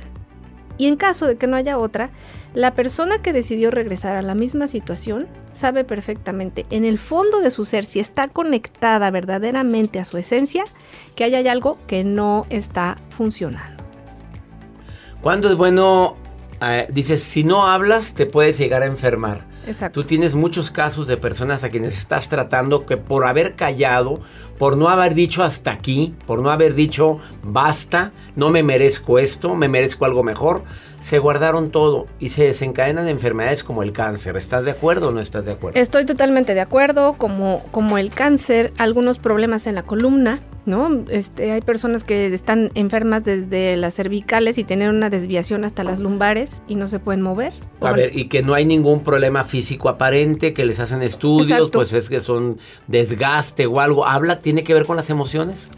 Y 0.78 0.88
en 0.88 0.96
caso 0.96 1.26
de 1.28 1.38
que 1.38 1.48
no 1.48 1.58
haya 1.58 1.78
otra, 1.78 2.10
la 2.54 2.74
persona 2.74 3.22
que 3.22 3.34
decidió 3.34 3.70
regresar 3.70 4.16
a 4.16 4.22
la 4.22 4.34
misma 4.34 4.68
situación 4.68 5.28
sabe 5.52 5.84
perfectamente 5.84 6.66
en 6.70 6.86
el 6.86 6.98
fondo 6.98 7.42
de 7.42 7.52
su 7.52 7.66
ser, 7.66 7.86
si 7.86 8.00
está 8.00 8.28
conectada 8.28 9.12
verdaderamente 9.12 10.00
a 10.00 10.06
su 10.06 10.18
esencia, 10.18 10.64
que 11.16 11.26
hay 11.26 11.48
algo 11.48 11.78
que 11.86 12.04
no 12.04 12.46
está 12.50 12.98
funcionando. 13.10 13.84
¿Cuándo 15.22 15.50
es 15.50 15.58
bueno? 15.58 16.16
eh, 16.62 16.88
dices, 16.90 17.24
si 17.24 17.44
no 17.44 17.68
hablas, 17.68 18.14
te 18.14 18.26
puedes 18.26 18.58
llegar 18.58 18.84
a 18.84 18.86
enfermar. 18.86 19.46
Tú 19.92 20.04
tienes 20.04 20.34
muchos 20.34 20.72
casos 20.72 21.06
de 21.06 21.18
personas 21.18 21.64
a 21.64 21.70
quienes 21.70 21.98
estás 21.98 22.28
tratando 22.28 22.86
que 22.86 22.98
por 22.98 23.26
haber 23.26 23.56
callado, 23.56 24.20
por 24.58 24.76
no 24.76 24.90
haber 24.90 25.14
dicho 25.14 25.44
hasta 25.44 25.72
aquí, 25.72 26.16
por 26.26 26.42
no 26.42 26.50
haber 26.50 26.74
dicho 26.74 27.20
basta, 27.44 28.12
no 28.36 28.50
me 28.50 28.64
merezco 28.64 29.20
esto, 29.20 29.56
me 29.56 29.68
merezco 29.68 30.06
algo 30.06 30.24
mejor, 30.24 30.64
se 31.02 31.20
guardaron 31.20 31.70
todo 31.70 32.08
y 32.20 32.30
se 32.30 32.44
desencadenan 32.44 33.08
enfermedades 33.08 33.64
como 33.64 33.84
el 33.84 33.92
cáncer. 33.92 34.38
¿Estás 34.38 34.66
de 34.66 34.72
acuerdo 34.72 35.10
o 35.10 35.12
no 35.12 35.22
estás 35.22 35.46
de 35.46 35.54
acuerdo? 35.54 35.80
Estoy 35.80 36.06
totalmente 36.06 36.54
de 36.54 36.62
acuerdo, 36.62 37.14
como, 37.14 37.64
como 37.72 37.98
el 37.98 38.10
cáncer, 38.10 38.74
algunos 38.78 39.18
problemas 39.18 39.66
en 39.68 39.76
la 39.76 39.84
columna, 39.84 40.40
¿no? 40.66 41.06
Este, 41.10 41.52
hay 41.52 41.62
personas 41.62 42.04
que 42.04 42.28
están 42.28 42.72
enfermas 42.76 43.24
desde 43.24 43.78
las 43.78 43.96
cervicales 43.96 44.58
y 44.58 44.64
tienen 44.64 44.90
una 44.90 45.10
desviación 45.10 45.64
hasta 45.64 45.84
las 45.84 46.00
lumbares 46.00 46.62
y 46.68 46.76
no 46.76 46.88
se 46.90 47.00
pueden 47.00 47.22
mover. 47.22 47.54
A 47.82 47.92
ver, 47.92 48.16
y 48.16 48.28
que 48.28 48.44
no 48.44 48.54
hay 48.54 48.66
ningún 48.66 49.04
problema 49.04 49.44
físico 49.44 49.90
aparente, 49.90 50.54
que 50.54 50.66
les 50.66 50.80
hacen 50.80 51.02
estudios, 51.02 51.52
Exacto. 51.52 51.80
pues 51.80 51.94
es 51.94 52.10
que 52.10 52.20
son 52.20 52.60
desgaste 52.88 53.66
o 53.68 53.80
algo. 53.80 54.06
¿Habla? 54.06 54.40
¿Tiene 54.40 54.64
que 54.64 54.74
ver 54.74 54.86
con 54.86 54.98
las 54.98 55.10
emociones? 55.10 55.70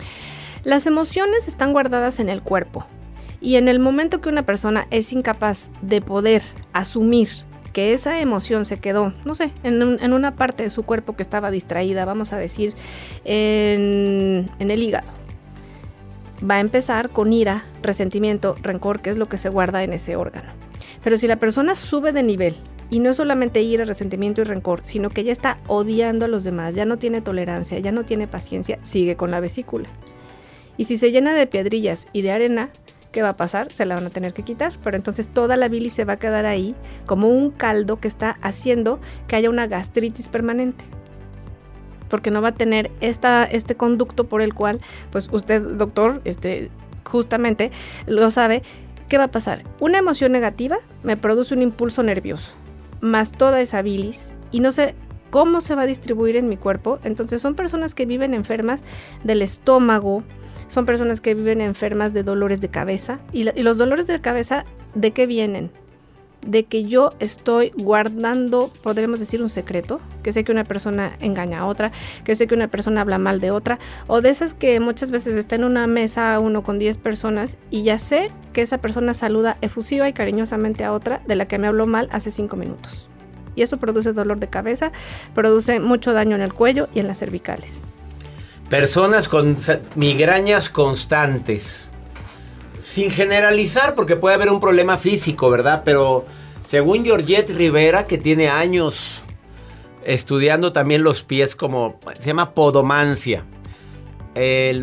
Las 0.64 0.86
emociones 0.86 1.48
están 1.48 1.74
guardadas 1.74 2.20
en 2.20 2.30
el 2.30 2.42
cuerpo 2.42 2.86
y 3.42 3.56
en 3.56 3.68
el 3.68 3.80
momento 3.80 4.22
que 4.22 4.30
una 4.30 4.44
persona 4.46 4.88
es 4.92 5.12
incapaz 5.12 5.70
de 5.82 6.00
poder 6.02 6.44
asumir 6.74 7.28
que 7.74 7.94
esa 7.94 8.20
emoción 8.20 8.66
se 8.66 8.80
quedó, 8.80 9.14
no 9.26 9.34
sé, 9.34 9.52
en, 9.64 9.82
un- 9.82 9.98
en 10.02 10.14
una 10.14 10.36
parte 10.36 10.64
de 10.64 10.70
su 10.70 10.84
cuerpo 10.84 11.16
que 11.16 11.24
estaba 11.24 11.52
distraída, 11.52 12.06
vamos 12.06 12.34
a 12.34 12.38
decir, 12.38 12.74
en, 13.26 14.50
en 14.60 14.72
el 14.72 14.84
hígado, 14.84 15.08
va 16.50 16.56
a 16.56 16.60
empezar 16.60 17.10
con 17.10 17.32
ira, 17.34 17.64
resentimiento, 17.82 18.56
rencor, 18.62 19.02
que 19.02 19.10
es 19.12 19.18
lo 19.18 19.30
que 19.30 19.38
se 19.38 19.50
guarda 19.50 19.84
en 19.84 19.94
ese 19.94 20.16
órgano. 20.16 20.50
Pero 21.04 21.18
si 21.18 21.28
la 21.28 21.38
persona 21.38 21.76
sube 21.76 22.12
de 22.12 22.24
nivel, 22.24 22.56
y 22.90 23.00
no 23.00 23.14
solamente 23.14 23.62
ira, 23.62 23.86
resentimiento 23.86 24.42
y 24.42 24.44
rencor, 24.44 24.82
sino 24.84 25.10
que 25.10 25.24
ya 25.24 25.32
está 25.32 25.58
odiando 25.68 26.26
a 26.26 26.28
los 26.28 26.44
demás, 26.44 26.76
ya 26.76 26.84
no 26.86 26.98
tiene 26.98 27.22
tolerancia, 27.22 27.80
ya 27.80 27.94
no 27.94 28.04
tiene 28.04 28.28
paciencia, 28.28 28.80
sigue 28.84 29.16
con 29.16 29.32
la 29.32 29.40
vesícula. 29.40 29.88
Y 30.76 30.86
si 30.86 30.98
se 30.98 31.12
llena 31.12 31.34
de 31.34 31.48
piedrillas 31.48 32.08
y 32.12 32.22
de 32.22 32.32
arena, 32.32 32.70
¿qué 33.12 33.22
va 33.22 33.30
a 33.30 33.38
pasar? 33.38 33.72
Se 33.72 33.86
la 33.86 33.96
van 33.96 34.06
a 34.06 34.10
tener 34.10 34.34
que 34.34 34.44
quitar, 34.44 34.74
pero 34.84 34.98
entonces 34.98 35.28
toda 35.28 35.58
la 35.58 35.68
bilis 35.68 35.94
se 35.94 36.06
va 36.06 36.14
a 36.14 36.20
quedar 36.20 36.46
ahí 36.46 36.76
como 37.06 37.30
un 37.30 37.52
caldo 37.52 38.00
que 38.00 38.08
está 38.08 38.38
haciendo 38.42 39.00
que 39.28 39.36
haya 39.36 39.50
una 39.50 39.68
gastritis 39.68 40.30
permanente. 40.30 40.84
Porque 42.10 42.32
no 42.32 42.42
va 42.42 42.50
a 42.50 42.56
tener 42.56 42.92
esta, 43.00 43.46
este 43.46 43.76
conducto 43.76 44.26
por 44.26 44.42
el 44.42 44.54
cual, 44.54 44.82
pues 45.12 45.30
usted, 45.32 45.62
doctor, 45.62 46.22
este, 46.26 46.70
justamente 47.06 47.72
lo 48.06 48.32
sabe, 48.32 48.64
¿qué 49.08 49.18
va 49.18 49.26
a 49.26 49.32
pasar? 49.32 49.64
Una 49.80 50.00
emoción 50.00 50.32
negativa 50.32 50.80
me 51.04 51.18
produce 51.18 51.54
un 51.54 51.62
impulso 51.62 52.04
nervioso, 52.04 52.52
más 53.00 53.32
toda 53.32 53.62
esa 53.62 53.82
bilis, 53.82 54.34
y 54.52 54.60
no 54.60 54.72
sé 54.72 54.96
cómo 55.30 55.62
se 55.62 55.76
va 55.76 55.84
a 55.84 55.88
distribuir 55.88 56.36
en 56.36 56.50
mi 56.50 56.58
cuerpo. 56.58 57.00
Entonces 57.04 57.42
son 57.42 57.56
personas 57.56 57.96
que 57.96 58.06
viven 58.06 58.34
enfermas 58.34 58.84
del 59.24 59.42
estómago, 59.42 60.24
son 60.72 60.86
personas 60.86 61.20
que 61.20 61.34
viven 61.34 61.60
enfermas 61.60 62.14
de 62.14 62.24
dolores 62.24 62.62
de 62.62 62.70
cabeza. 62.70 63.20
¿Y, 63.34 63.44
los 63.62 63.78
dolores 63.78 64.08
de 64.08 64.22
cabeza 64.22 64.64
de 64.96 65.12
qué 65.12 65.28
vienen? 65.28 65.70
De 66.48 66.64
que 66.64 66.86
yo 66.86 67.12
estoy 67.20 67.74
guardando, 67.76 68.72
podríamos 68.82 69.20
decir, 69.20 69.42
un 69.42 69.50
secreto, 69.50 70.00
que 70.24 70.32
sé 70.32 70.46
que 70.46 70.52
una 70.54 70.64
persona 70.64 71.12
engaña 71.20 71.60
a 71.60 71.66
otra, 71.66 71.92
que 72.24 72.36
sé 72.38 72.48
que 72.48 72.56
una 72.56 72.70
persona 72.70 73.02
habla 73.02 73.18
mal 73.18 73.42
de 73.42 73.52
otra, 73.52 73.80
o 74.08 74.22
de 74.22 74.30
esas 74.30 74.54
que 74.54 74.80
muchas 74.80 75.12
veces 75.12 75.36
está 75.36 75.56
en 75.56 75.66
una 75.66 75.88
mesa 75.88 76.40
uno 76.40 76.64
con 76.64 76.80
10 76.80 76.98
personas 77.00 77.58
y 77.70 77.84
ya 77.84 77.98
sé 77.98 78.32
que 78.54 78.62
esa 78.62 78.78
persona 78.78 79.14
saluda 79.14 79.58
efusiva 79.60 80.08
y 80.08 80.14
cariñosamente 80.14 80.86
a 80.86 80.94
otra 80.94 81.22
de 81.28 81.36
la 81.36 81.50
que 81.50 81.60
me 81.60 81.68
habló 81.68 81.86
mal 81.86 82.08
hace 82.14 82.32
5 82.32 82.56
minutos. 82.56 83.10
Y 83.56 83.64
eso 83.64 83.76
produce 83.76 84.14
dolor 84.14 84.40
de 84.40 84.48
cabeza, 84.48 84.94
produce 85.36 85.82
mucho 85.82 86.14
daño 86.14 86.38
en 86.38 86.42
el 86.42 86.54
cuello 86.54 86.88
y 86.96 87.02
en 87.02 87.08
las 87.08 87.20
cervicales. 87.20 87.86
Personas 88.72 89.28
con 89.28 89.58
migrañas 89.96 90.70
constantes. 90.70 91.92
Sin 92.82 93.12
generalizar, 93.12 93.96
porque 93.96 94.16
puede 94.16 94.36
haber 94.36 94.50
un 94.50 94.62
problema 94.62 94.98
físico, 94.98 95.50
¿verdad? 95.50 95.82
Pero 95.84 96.26
según 96.66 97.04
Georgette 97.04 97.50
Rivera, 97.50 98.08
que 98.08 98.18
tiene 98.18 98.48
años 98.48 99.22
estudiando 100.06 100.72
también 100.72 101.04
los 101.04 101.22
pies 101.22 101.56
como... 101.56 102.00
Se 102.18 102.28
llama 102.28 102.52
podomancia. 102.54 103.44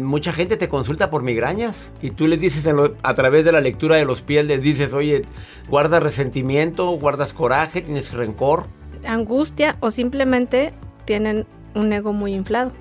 Mucha 0.02 0.34
gente 0.34 0.58
te 0.58 0.68
consulta 0.68 1.10
por 1.10 1.22
migrañas 1.22 1.90
y 2.02 2.10
tú 2.10 2.26
les 2.26 2.38
dices 2.38 2.68
a 3.02 3.14
través 3.14 3.46
de 3.46 3.52
la 3.52 3.62
lectura 3.62 3.96
de 3.96 4.04
los 4.04 4.20
pies, 4.20 4.44
les 4.44 4.62
dices, 4.62 4.92
oye, 4.92 5.22
guardas 5.66 6.02
resentimiento, 6.02 6.90
guardas 6.90 7.32
coraje, 7.32 7.80
tienes 7.80 8.12
rencor. 8.12 8.66
Angustia 9.06 9.78
o 9.80 9.90
simplemente 9.90 10.74
tienen 11.06 11.46
un 11.74 11.90
ego 11.90 12.12
muy 12.12 12.34
inflado. 12.34 12.72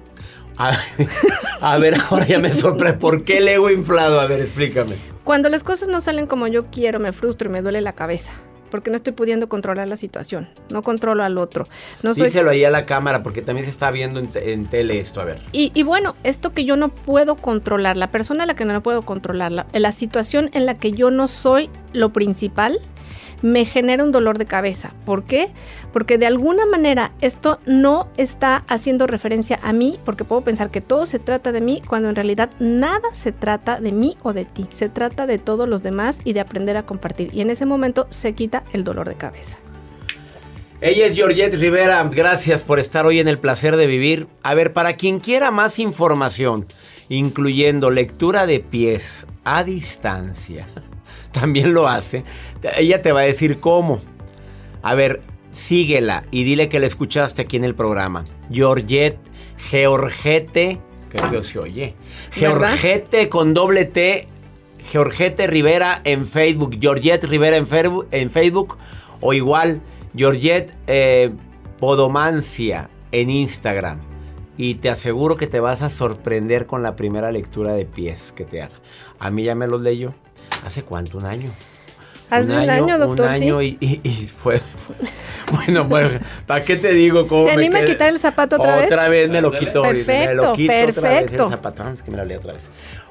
A, 0.58 0.78
a 1.62 1.78
ver, 1.78 1.96
ahora 2.10 2.26
ya 2.28 2.40
me 2.40 2.54
sorprende. 2.54 2.98
¿Por 2.98 3.24
qué 3.24 3.38
el 3.38 3.48
ego 3.48 3.70
inflado? 3.70 4.20
A 4.20 4.26
ver, 4.28 4.42
explícame. 4.42 4.96
Cuando 5.24 5.50
las 5.50 5.64
cosas 5.64 5.88
no 5.90 6.00
salen 6.02 6.26
como 6.28 6.48
yo 6.48 6.68
quiero, 6.68 7.00
me 7.00 7.12
frustro 7.12 7.50
y 7.50 7.54
me 7.54 7.62
duele 7.62 7.82
la 7.82 7.94
cabeza. 7.94 8.34
Porque 8.72 8.90
no 8.90 8.98
estoy 8.98 9.14
pudiendo 9.14 9.48
controlar 9.48 9.88
la 9.88 9.96
situación. 9.96 10.50
No 10.72 10.82
controlo 10.82 11.24
al 11.24 11.38
otro. 11.38 11.68
No 12.04 12.14
soy 12.14 12.26
Díselo 12.26 12.50
ahí 12.50 12.66
a 12.66 12.70
la 12.70 12.86
cámara 12.86 13.24
porque 13.24 13.42
también 13.42 13.64
se 13.64 13.72
está 13.72 13.92
viendo 13.92 14.20
en, 14.20 14.28
te- 14.28 14.52
en 14.52 14.66
tele 14.66 15.00
esto. 15.00 15.22
A 15.22 15.24
ver. 15.24 15.40
Y, 15.54 15.72
y 15.74 15.84
bueno, 15.84 16.16
esto 16.26 16.52
que 16.52 16.66
yo 16.66 16.76
no 16.76 16.90
puedo 16.90 17.36
controlar, 17.36 17.96
la 17.96 18.12
persona 18.12 18.44
a 18.44 18.46
la 18.46 18.56
que 18.56 18.66
no 18.66 18.84
puedo 18.84 19.04
controlar, 19.04 19.54
la, 19.54 19.68
la 19.72 19.92
situación 19.94 20.50
en 20.54 20.66
la 20.66 20.76
que 20.78 20.92
yo 20.92 21.12
no 21.12 21.30
soy 21.30 21.70
lo 21.94 22.12
principal, 22.12 22.80
me 23.42 23.64
genera 23.64 24.04
un 24.04 24.12
dolor 24.12 24.38
de 24.38 24.46
cabeza. 24.48 24.92
¿Por 25.06 25.24
qué? 25.24 25.50
Porque 25.98 26.20
de 26.20 26.28
alguna 26.28 26.68
manera 26.68 27.12
esto 27.22 27.58
no 27.66 28.08
está 28.18 28.58
haciendo 28.68 29.08
referencia 29.08 29.60
a 29.64 29.74
mí, 29.74 29.98
porque 30.06 30.26
puedo 30.26 30.44
pensar 30.44 30.70
que 30.70 30.80
todo 30.80 31.08
se 31.08 31.18
trata 31.18 31.52
de 31.52 31.60
mí, 31.60 31.82
cuando 31.88 32.08
en 32.08 32.16
realidad 32.16 32.52
nada 32.60 33.12
se 33.14 33.32
trata 33.32 33.80
de 33.80 33.92
mí 33.94 34.16
o 34.22 34.32
de 34.32 34.46
ti. 34.46 34.68
Se 34.70 34.90
trata 34.90 35.26
de 35.26 35.40
todos 35.40 35.68
los 35.68 35.82
demás 35.82 36.20
y 36.24 36.34
de 36.34 36.40
aprender 36.40 36.78
a 36.78 36.86
compartir. 36.86 37.34
Y 37.34 37.42
en 37.42 37.50
ese 37.50 37.66
momento 37.66 38.06
se 38.12 38.34
quita 38.34 38.64
el 38.74 38.84
dolor 38.84 39.10
de 39.10 39.16
cabeza. 39.16 39.58
Ella 40.82 41.08
es 41.08 41.16
Georgette 41.16 41.56
Rivera. 41.56 42.08
Gracias 42.14 42.62
por 42.62 42.78
estar 42.78 43.08
hoy 43.08 43.20
en 43.20 43.28
el 43.28 43.40
placer 43.40 43.76
de 43.76 43.88
vivir. 43.88 44.28
A 44.44 44.54
ver, 44.54 44.74
para 44.74 44.98
quien 44.98 45.20
quiera 45.20 45.50
más 45.50 45.80
información, 45.80 46.68
incluyendo 47.10 47.90
lectura 47.90 48.46
de 48.46 48.60
pies 48.60 49.26
a 49.44 49.64
distancia, 49.64 50.68
también 51.32 51.74
lo 51.74 51.88
hace. 51.88 52.24
Ella 52.78 53.02
te 53.02 53.12
va 53.14 53.22
a 53.22 53.24
decir 53.24 53.60
cómo. 53.60 54.00
A 54.84 54.94
ver, 54.94 55.22
síguela 55.58 56.24
y 56.32 56.44
dile 56.44 56.70
que 56.70 56.80
la 56.80 56.86
escuchaste 56.86 57.42
aquí 57.42 57.58
en 57.58 57.64
el 57.64 57.76
programa. 57.76 58.24
Georgette, 58.52 59.18
Georgette, 59.70 60.80
que 61.10 61.18
feo 61.30 61.44
se 61.44 61.60
oye. 61.60 61.96
¿Verdad? 62.40 62.76
Georgette 62.80 63.30
con 63.30 63.54
doble 63.54 63.86
T, 63.86 64.28
Georgette 64.92 65.48
Rivera 65.48 66.02
en 66.04 66.26
Facebook, 66.26 66.78
Georgette 66.80 67.26
Rivera 67.26 67.58
en, 67.58 67.68
Facebook, 68.30 68.78
o 69.20 69.34
igual, 69.34 69.82
Georgette 70.16 70.74
eh, 70.88 71.32
Podomancia 71.80 72.90
en 73.12 73.30
Instagram. 73.30 74.00
Y 74.58 74.76
te 74.76 74.90
aseguro 74.90 75.38
que 75.38 75.46
te 75.46 75.60
vas 75.60 75.82
a 75.84 75.90
sorprender 75.90 76.66
con 76.66 76.82
la 76.82 76.96
primera 76.96 77.32
lectura 77.32 77.74
de 77.74 77.86
pies 77.86 78.32
que 78.32 78.44
te 78.44 78.62
haga. 78.62 78.80
A 79.20 79.30
mí 79.30 79.44
ya 79.44 79.54
me 79.54 79.68
los 79.68 79.82
leyó. 79.82 80.14
¿Hace 80.66 80.84
cuánto? 80.84 81.20
¿Un 81.20 81.26
año? 81.26 81.52
Hace 82.30 82.58
un 82.58 82.70
año, 82.70 82.98
doctor, 83.00 83.28
Un 83.28 83.32
año 83.32 83.60
sí. 83.62 83.78
y, 83.80 83.86
y- 83.86 84.02
y 84.04 84.28
fue, 84.28 84.60
fue- 84.60 84.96
Bueno, 85.56 85.86
bueno, 85.86 86.20
¿para 86.46 86.64
qué 86.66 86.76
te 86.76 86.94
digo 86.94 87.26
cómo 87.28 87.48
¿Se 87.48 87.56
me 87.56 87.66
anima 87.66 87.80
a 87.80 87.86
quitar 87.86 88.10
el 88.10 88.20
zapato 88.20 88.58
otra 88.58 88.76
vez? 88.76 88.86
Otra 88.88 89.08
vez 89.08 89.30
me 89.30 89.42
lo 89.42 89.52
quito. 89.52 89.86
ahorita, 89.86 90.12
me 90.12 90.36
lo 90.36 90.54
Perfecto, 90.54 90.54
quito 90.56 90.74
otra 90.74 90.82
vez 90.82 90.92
el 91.20 91.24
perfecto. 91.26 91.50
zapato. 91.50 91.84
Ah, 91.86 91.92
Es 91.94 92.04
que 92.04 92.12
me 92.12 92.18
lo 92.18 92.26
leo 92.26 92.40
otra 92.40 92.54
vez. 92.54 92.66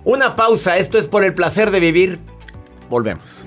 Una 0.04 0.36
pausa. 0.36 0.76
Esto 0.76 0.98
es 0.98 1.06
por 1.08 1.24
el 1.24 1.32
placer 1.34 1.70
de 1.70 1.80
vivir. 1.80 2.18
Volvemos. 2.90 3.46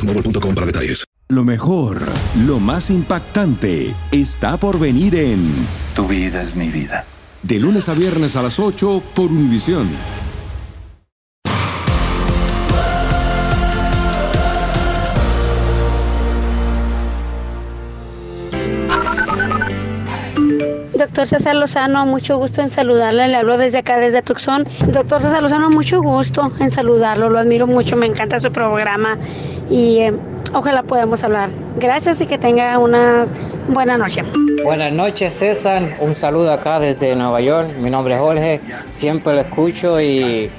boostmobile.com 0.00 0.54
para 0.54 0.66
detalles. 0.66 1.04
Lo 1.28 1.44
mejor, 1.44 2.00
lo 2.44 2.58
más 2.58 2.90
impactante, 2.90 3.94
está 4.10 4.56
por 4.56 4.80
venir 4.80 5.14
en 5.14 5.48
Tu 5.94 6.08
vida 6.08 6.42
es 6.42 6.56
mi 6.56 6.70
vida. 6.70 7.04
De 7.42 7.60
lunes 7.60 7.88
a 7.88 7.94
viernes 7.94 8.34
a 8.34 8.42
las 8.42 8.58
8 8.58 9.02
por 9.14 9.26
Univisión. 9.26 9.88
Doctor 20.94 21.26
César 21.26 21.56
Lozano, 21.56 22.04
mucho 22.06 22.36
gusto 22.36 22.60
en 22.60 22.70
saludarle. 22.70 23.28
Le 23.28 23.36
hablo 23.36 23.56
desde 23.56 23.78
acá, 23.78 23.96
desde 23.98 24.20
Tucson. 24.20 24.66
Doctor 24.92 25.22
César 25.22 25.42
Lozano, 25.42 25.70
mucho 25.70 26.02
gusto 26.02 26.52
en 26.58 26.70
saludarlo. 26.70 27.30
Lo 27.30 27.38
admiro 27.38 27.66
mucho, 27.66 27.96
me 27.96 28.06
encanta 28.06 28.38
su 28.38 28.52
programa 28.52 29.16
y 29.70 29.98
eh, 29.98 30.12
ojalá 30.52 30.82
podamos 30.82 31.22
hablar. 31.24 31.50
Gracias 31.78 32.20
y 32.20 32.26
que 32.26 32.36
tenga 32.36 32.78
una 32.78 33.26
buena 33.68 33.96
noche. 33.96 34.22
Buenas 34.64 34.92
noches, 34.92 35.32
César. 35.32 35.82
Un 36.00 36.14
saludo 36.14 36.52
acá 36.52 36.80
desde 36.80 37.14
Nueva 37.14 37.40
York. 37.40 37.68
Mi 37.78 37.88
nombre 37.88 38.14
es 38.14 38.20
Jorge. 38.20 38.60
Siempre 38.90 39.34
lo 39.34 39.40
escucho 39.40 40.00
y 40.00 40.50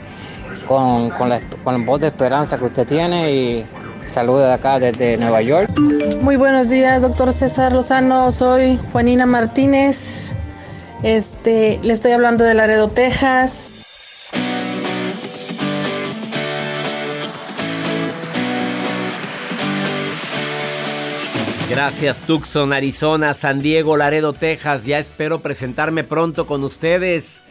con, 0.67 1.10
con 1.12 1.30
la, 1.30 1.41
con 1.63 1.80
la 1.80 1.86
voz 1.86 2.02
de 2.02 2.08
esperanza 2.08 2.58
que 2.58 2.65
usted 2.65 2.88
tiene 2.88 3.32
y 3.32 3.65
saludo 4.06 4.47
de 4.47 4.54
acá 4.54 4.80
desde 4.80 5.17
Nueva 5.17 5.41
York. 5.41 5.69
Muy 6.21 6.38
buenos 6.38 6.69
días, 6.69 7.02
doctor 7.02 7.34
César 7.34 7.74
Lozano. 7.74 8.32
Soy 8.32 8.80
Juanina 8.91 9.26
Martínez. 9.26 10.34
Este, 11.04 11.80
le 11.84 11.93
estoy 11.93 12.12
hablando 12.12 12.43
de 12.43 12.54
Laredo, 12.54 12.88
Texas. 12.88 13.81
Gracias 21.72 22.20
Tucson, 22.28 22.74
Arizona, 22.74 23.34
San 23.34 23.62
Diego, 23.62 23.96
Laredo, 23.96 24.34
Texas. 24.34 24.86
Ya 24.86 25.00
espero 25.00 25.40
presentarme 25.40 26.04
pronto 26.04 26.46
con 26.46 26.66
ustedes. 26.66 27.42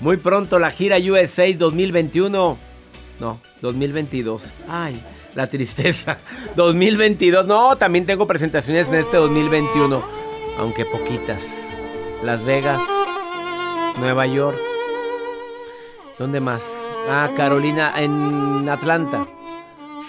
Muy 0.00 0.18
pronto 0.18 0.58
la 0.58 0.70
gira 0.70 0.98
USA 0.98 1.50
2021. 1.56 2.58
No, 3.20 3.40
2022. 3.62 4.52
Ay, 4.68 5.00
la 5.34 5.46
tristeza. 5.46 6.18
2022. 6.56 7.46
No, 7.46 7.76
también 7.76 8.04
tengo 8.04 8.26
presentaciones 8.26 8.88
en 8.88 8.96
este 8.96 9.16
2021. 9.16 10.02
Aunque 10.58 10.84
poquitas. 10.84 11.70
Las 12.22 12.44
Vegas, 12.44 12.82
Nueva 13.98 14.26
York. 14.26 14.58
¿Dónde 16.18 16.40
más? 16.40 16.86
Ah, 17.08 17.30
Carolina, 17.34 17.94
en 17.96 18.68
Atlanta. 18.68 19.26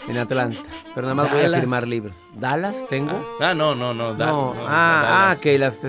En 0.08 0.18
Atlanta. 0.18 0.58
Pero 0.96 1.02
nada 1.04 1.16
más 1.16 1.32
voy 1.32 1.42
a 1.42 1.50
firmar 1.60 1.88
libros. 1.88 2.24
¿Dallas 2.34 2.88
tengo? 2.90 3.38
Ah, 3.40 3.54
no, 3.54 3.76
no, 3.76 3.94
no. 3.94 4.14
da- 4.16 4.26
No, 4.28 4.54
no, 4.54 4.68
ah, 4.68 4.68
ah, 4.68 5.26
Dallas. 5.26 5.40
que 5.40 5.58
las. 5.60 5.82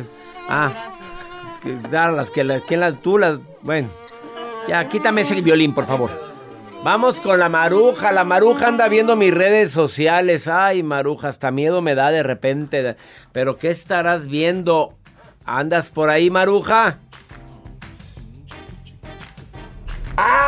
Ah, 0.48 0.88
que 1.62 1.76
Dallas, 1.88 2.30
que, 2.30 2.44
la, 2.44 2.60
que 2.60 2.76
las. 2.76 3.00
Tú 3.02 3.18
las. 3.18 3.40
Bueno. 3.62 3.88
Ya, 4.68 4.88
quítame 4.88 5.22
ese 5.22 5.40
violín, 5.40 5.74
por 5.74 5.86
favor. 5.86 6.32
Vamos 6.84 7.20
con 7.20 7.38
la 7.38 7.48
maruja. 7.48 8.12
La 8.12 8.24
maruja 8.24 8.68
anda 8.68 8.88
viendo 8.88 9.16
mis 9.16 9.32
redes 9.32 9.70
sociales. 9.72 10.46
Ay, 10.48 10.82
maruja, 10.82 11.28
hasta 11.28 11.50
miedo 11.50 11.80
me 11.82 11.94
da 11.94 12.10
de 12.10 12.22
repente. 12.22 12.96
Pero, 13.32 13.56
¿qué 13.56 13.70
estarás 13.70 14.26
viendo? 14.28 14.94
¿Andas 15.44 15.90
por 15.90 16.10
ahí, 16.10 16.30
maruja? 16.30 16.98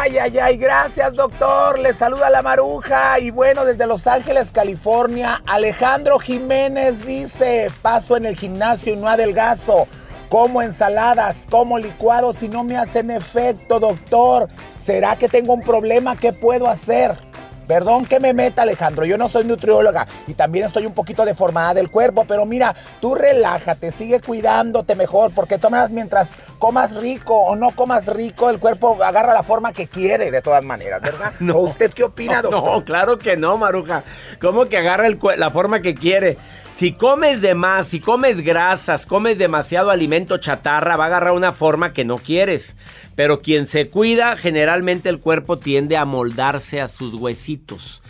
Ay, 0.05 0.19
ay, 0.19 0.39
ay, 0.39 0.57
gracias 0.59 1.15
doctor. 1.15 1.79
Le 1.79 1.95
saluda 1.95 2.29
la 2.29 2.43
maruja. 2.43 3.19
Y 3.21 3.31
bueno, 3.31 3.65
desde 3.65 3.87
Los 3.87 4.07
Ángeles, 4.07 4.51
California, 4.53 5.41
Alejandro 5.47 6.19
Jiménez 6.19 7.07
dice, 7.07 7.71
paso 7.81 8.15
en 8.19 8.27
el 8.27 8.37
gimnasio 8.37 8.93
y 8.93 8.97
no 8.97 9.09
adelgazo. 9.09 9.89
Como 10.29 10.61
ensaladas, 10.61 11.47
como 11.51 11.79
licuados 11.79 12.43
y 12.43 12.51
no 12.51 12.65
me 12.65 12.77
hacen 12.77 13.11
efecto, 13.11 13.81
doctor. 13.81 14.51
¿Será 14.85 15.17
que 15.17 15.27
tengo 15.27 15.55
un 15.55 15.63
problema? 15.63 16.17
¿Qué 16.17 16.35
puedo 16.35 16.69
hacer? 16.69 17.17
Perdón 17.67 18.05
que 18.05 18.21
me 18.21 18.33
meta, 18.33 18.63
Alejandro. 18.63 19.05
Yo 19.05 19.19
no 19.19 19.29
soy 19.29 19.45
nutrióloga 19.45 20.07
y 20.27 20.35
también 20.35 20.67
estoy 20.67 20.87
un 20.87 20.95
poquito 20.95 21.25
deformada 21.25 21.75
del 21.75 21.91
cuerpo, 21.91 22.25
pero 22.27 22.47
mira, 22.47 22.75
tú 23.01 23.15
relájate, 23.15 23.93
sigue 23.93 24.21
cuidándote 24.21 24.95
mejor, 24.95 25.33
porque 25.35 25.59
tomas 25.59 25.91
mientras 25.91 26.31
comas 26.59 26.95
rico 26.95 27.35
o 27.37 27.57
no 27.57 27.71
comas 27.73 28.07
rico, 28.07 28.51
el 28.51 28.59
cuerpo 28.59 29.03
agarra 29.03 29.33
la 29.35 29.43
forma 29.43 29.73
que 29.73 29.87
quiere, 29.87 30.31
de 30.31 30.43
todas 30.43 30.65
maneras, 30.65 31.01
¿verdad? 31.03 31.33
No. 31.41 31.55
¿O 31.57 31.61
usted 31.65 31.93
qué 31.93 32.05
opina, 32.05 32.37
No, 32.43 32.51
doctor? 32.51 32.73
no, 32.73 32.85
claro 32.85 33.19
que 33.19 33.37
no, 33.37 33.57
Maruja. 33.59 34.03
¿Cómo 34.41 34.67
que 34.67 34.79
agarra 34.79 35.07
el 35.07 35.19
la 35.37 35.51
forma 35.51 35.81
que 35.81 35.95
quiere? 35.95 36.37
Si 36.85 36.93
comes 36.93 37.41
de 37.41 37.55
más, 37.55 37.89
si 37.89 37.99
comes 37.99 38.43
grasas, 38.43 39.07
comes 39.07 39.39
demasiado 39.39 39.89
alimento 39.89 40.37
chatarra, 40.37 40.97
va 40.97 41.05
a 41.05 41.07
agarrar 41.07 41.33
una 41.33 41.51
forma 41.51 41.95
que 41.95 42.05
no 42.05 42.19
quieres. 42.19 42.77
Pero 43.15 43.41
quien 43.41 43.67
se 43.67 43.89
cuida, 43.89 44.37
generalmente 44.37 45.09
el 45.09 45.19
cuerpo 45.19 45.59
tiende 45.59 45.97
a 45.97 46.05
moldarse 46.05 46.83
a 46.83 46.89
sus 46.89 47.15
huesitos. 47.15 48.03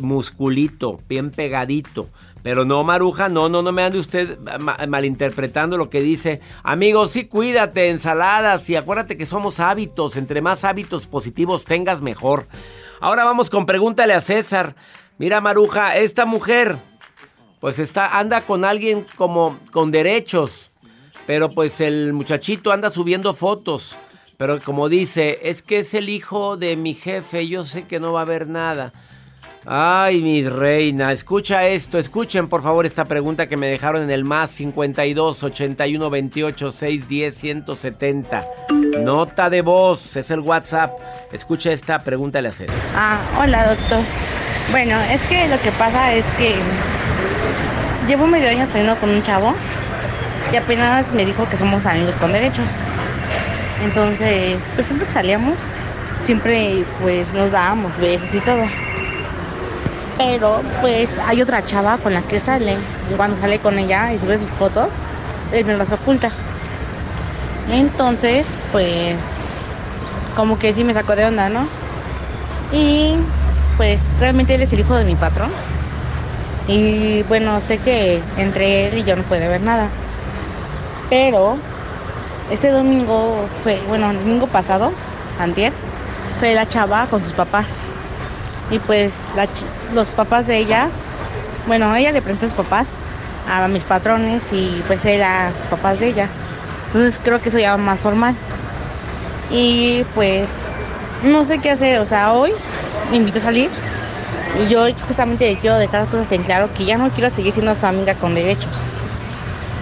Musculito, 0.00 1.02
bien 1.06 1.32
pegadito. 1.32 2.08
Pero 2.42 2.64
no, 2.64 2.82
Maruja, 2.82 3.28
no, 3.28 3.50
no, 3.50 3.60
no 3.60 3.72
me 3.72 3.82
ande 3.82 3.98
usted 3.98 4.38
ma- 4.58 4.78
malinterpretando 4.88 5.76
lo 5.76 5.90
que 5.90 6.00
dice. 6.00 6.40
Amigos, 6.62 7.10
sí, 7.10 7.26
cuídate, 7.26 7.90
ensaladas 7.90 8.70
y 8.70 8.76
acuérdate 8.76 9.18
que 9.18 9.26
somos 9.26 9.60
hábitos. 9.60 10.16
Entre 10.16 10.40
más 10.40 10.64
hábitos 10.64 11.08
positivos 11.08 11.66
tengas, 11.66 12.00
mejor. 12.00 12.46
Ahora 13.00 13.24
vamos 13.24 13.50
con 13.50 13.66
pregúntale 13.66 14.14
a 14.14 14.22
César. 14.22 14.76
Mira, 15.18 15.42
Maruja, 15.42 15.96
esta 15.98 16.24
mujer, 16.24 16.78
pues 17.64 17.78
está, 17.78 18.18
anda 18.18 18.42
con 18.42 18.62
alguien 18.62 19.06
como 19.16 19.58
con 19.70 19.90
derechos. 19.90 20.70
Pero 21.26 21.48
pues 21.48 21.80
el 21.80 22.12
muchachito 22.12 22.70
anda 22.70 22.90
subiendo 22.90 23.32
fotos. 23.32 23.96
Pero 24.36 24.60
como 24.60 24.90
dice, 24.90 25.38
es 25.42 25.62
que 25.62 25.78
es 25.78 25.94
el 25.94 26.10
hijo 26.10 26.58
de 26.58 26.76
mi 26.76 26.92
jefe, 26.92 27.48
yo 27.48 27.64
sé 27.64 27.84
que 27.84 28.00
no 28.00 28.12
va 28.12 28.20
a 28.20 28.24
haber 28.24 28.48
nada. 28.48 28.92
Ay, 29.64 30.20
mi 30.20 30.46
reina, 30.46 31.10
escucha 31.10 31.66
esto, 31.66 31.98
escuchen 31.98 32.50
por 32.50 32.62
favor 32.62 32.84
esta 32.84 33.06
pregunta 33.06 33.48
que 33.48 33.56
me 33.56 33.68
dejaron 33.68 34.02
en 34.02 34.10
el 34.10 34.26
más 34.26 34.50
52 34.50 35.42
81 35.42 36.10
28 36.10 36.70
610 36.70 37.34
170. 37.34 38.46
Nota 39.00 39.48
de 39.48 39.62
voz, 39.62 40.16
es 40.16 40.30
el 40.30 40.40
WhatsApp. 40.40 40.98
Escucha 41.32 41.72
esta 41.72 41.98
pregunta, 41.98 42.42
le 42.42 42.50
haces. 42.50 42.70
Ah, 42.94 43.40
hola 43.40 43.74
doctor. 43.74 44.04
Bueno, 44.70 45.00
es 45.00 45.22
que 45.22 45.48
lo 45.48 45.58
que 45.62 45.72
pasa 45.72 46.14
es 46.14 46.26
que 46.36 46.56
llevo 48.06 48.26
medio 48.26 48.48
año 48.48 48.66
saliendo 48.66 48.96
con 48.96 49.10
un 49.10 49.22
chavo 49.22 49.54
y 50.52 50.56
apenas 50.56 51.12
me 51.12 51.24
dijo 51.24 51.48
que 51.48 51.56
somos 51.56 51.84
amigos 51.86 52.14
con 52.16 52.32
derechos. 52.32 52.68
Entonces, 53.82 54.60
pues 54.74 54.86
siempre 54.86 55.06
que 55.06 55.12
salíamos, 55.12 55.58
siempre 56.20 56.84
pues 57.00 57.32
nos 57.32 57.50
dábamos 57.50 57.96
besos 57.98 58.32
y 58.34 58.40
todo. 58.40 58.64
Pero 60.16 60.60
pues 60.80 61.18
hay 61.26 61.42
otra 61.42 61.64
chava 61.66 61.98
con 61.98 62.14
la 62.14 62.22
que 62.22 62.40
sale. 62.40 62.76
Y 63.10 63.14
cuando 63.14 63.36
sale 63.36 63.58
con 63.58 63.78
ella 63.78 64.12
y 64.12 64.18
sube 64.18 64.38
sus 64.38 64.48
fotos, 64.50 64.88
él 65.52 65.64
me 65.64 65.74
las 65.74 65.92
oculta. 65.92 66.30
Entonces, 67.70 68.46
pues 68.70 69.16
como 70.36 70.58
que 70.58 70.72
sí 70.72 70.84
me 70.84 70.92
sacó 70.92 71.16
de 71.16 71.24
onda, 71.24 71.48
¿no? 71.48 71.66
Y 72.72 73.16
pues 73.76 74.00
realmente 74.20 74.54
él 74.54 74.62
es 74.62 74.72
el 74.72 74.80
hijo 74.80 74.94
de 74.94 75.04
mi 75.04 75.14
patrón. 75.16 75.50
Y 76.66 77.22
bueno, 77.24 77.60
sé 77.60 77.78
que 77.78 78.22
entre 78.38 78.88
él 78.88 78.98
y 78.98 79.04
yo 79.04 79.16
no 79.16 79.22
puede 79.24 79.44
haber 79.44 79.60
nada. 79.60 79.88
Pero 81.10 81.58
este 82.50 82.70
domingo 82.70 83.46
fue, 83.62 83.80
bueno, 83.88 84.10
el 84.10 84.18
domingo 84.18 84.46
pasado, 84.46 84.92
antier, 85.38 85.72
fue 86.38 86.54
la 86.54 86.66
chava 86.66 87.06
con 87.06 87.22
sus 87.22 87.32
papás. 87.32 87.66
Y 88.70 88.78
pues 88.78 89.14
la 89.36 89.46
los 89.92 90.08
papás 90.08 90.46
de 90.46 90.56
ella, 90.56 90.88
bueno, 91.66 91.94
ella 91.94 92.12
le 92.12 92.22
presentó 92.22 92.46
a 92.46 92.48
sus 92.48 92.56
papás 92.56 92.88
a 93.48 93.68
mis 93.68 93.82
patrones 93.84 94.42
y 94.52 94.82
pues 94.86 95.04
él 95.04 95.22
a 95.22 95.52
sus 95.52 95.66
papás 95.66 96.00
de 96.00 96.08
ella. 96.08 96.28
Entonces 96.86 97.20
creo 97.22 97.40
que 97.40 97.50
eso 97.50 97.58
ya 97.58 97.72
va 97.72 97.76
más 97.76 98.00
formal. 98.00 98.34
Y 99.50 100.04
pues 100.14 100.48
no 101.22 101.44
sé 101.44 101.58
qué 101.58 101.70
hacer, 101.70 101.98
o 102.00 102.06
sea, 102.06 102.32
hoy 102.32 102.52
me 103.10 103.18
invito 103.18 103.38
a 103.38 103.42
salir 103.42 103.70
y 104.60 104.68
yo 104.68 104.86
justamente 105.06 105.58
quiero 105.60 105.76
dejar 105.76 106.02
las 106.02 106.10
cosas 106.10 106.30
en 106.32 106.42
claro 106.42 106.68
que 106.74 106.84
ya 106.84 106.96
no 106.96 107.10
quiero 107.10 107.30
seguir 107.30 107.52
siendo 107.52 107.74
su 107.74 107.86
amiga 107.86 108.14
con 108.14 108.34
derechos. 108.34 108.70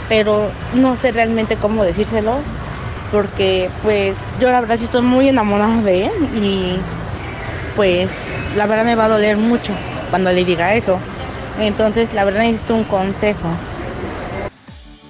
Pero 0.09 0.51
no 0.75 0.97
sé 0.97 1.13
realmente 1.13 1.57
cómo 1.57 1.85
decírselo 1.85 2.39
porque 3.11 3.71
pues 3.83 4.17
yo 4.41 4.51
la 4.51 4.61
verdad 4.61 4.79
sí 4.79 4.85
estoy 4.85 5.03
muy 5.03 5.29
enamorada 5.29 5.83
de 5.83 6.07
él 6.07 6.13
y 6.43 6.79
pues 7.77 8.11
la 8.57 8.67
verdad 8.67 8.85
me 8.85 8.95
va 8.95 9.05
a 9.05 9.09
doler 9.09 9.37
mucho 9.37 9.73
cuando 10.11 10.33
le 10.33 10.45
diga 10.45 10.75
eso. 10.75 10.99
Entonces 11.59 12.13
la 12.15 12.25
verdad 12.25 12.41
necesito 12.41 12.75
un 12.75 12.85
consejo. 12.85 13.49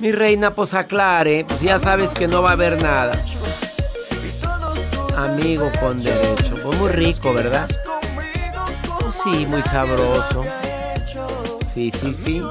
Mi 0.01 0.11
reina, 0.11 0.51
pues 0.51 0.75
aclare, 0.75 1.45
pues 1.47 1.61
ya 1.61 1.79
sabes 1.79 2.13
que 2.13 2.27
no 2.27 2.43
va 2.43 2.51
a 2.51 2.53
haber 2.55 2.83
nada. 2.83 3.13
Amigo 5.17 5.71
con 5.81 6.03
derecho. 6.03 6.57
Pues 6.61 6.79
muy 6.79 6.89
rico, 6.89 7.33
¿verdad? 7.33 7.69
Sí, 9.23 9.47
muy 9.47 9.63
sabroso. 9.63 10.45
Sí, 11.73 11.93
sí, 11.93 12.13
sí. 12.13 12.43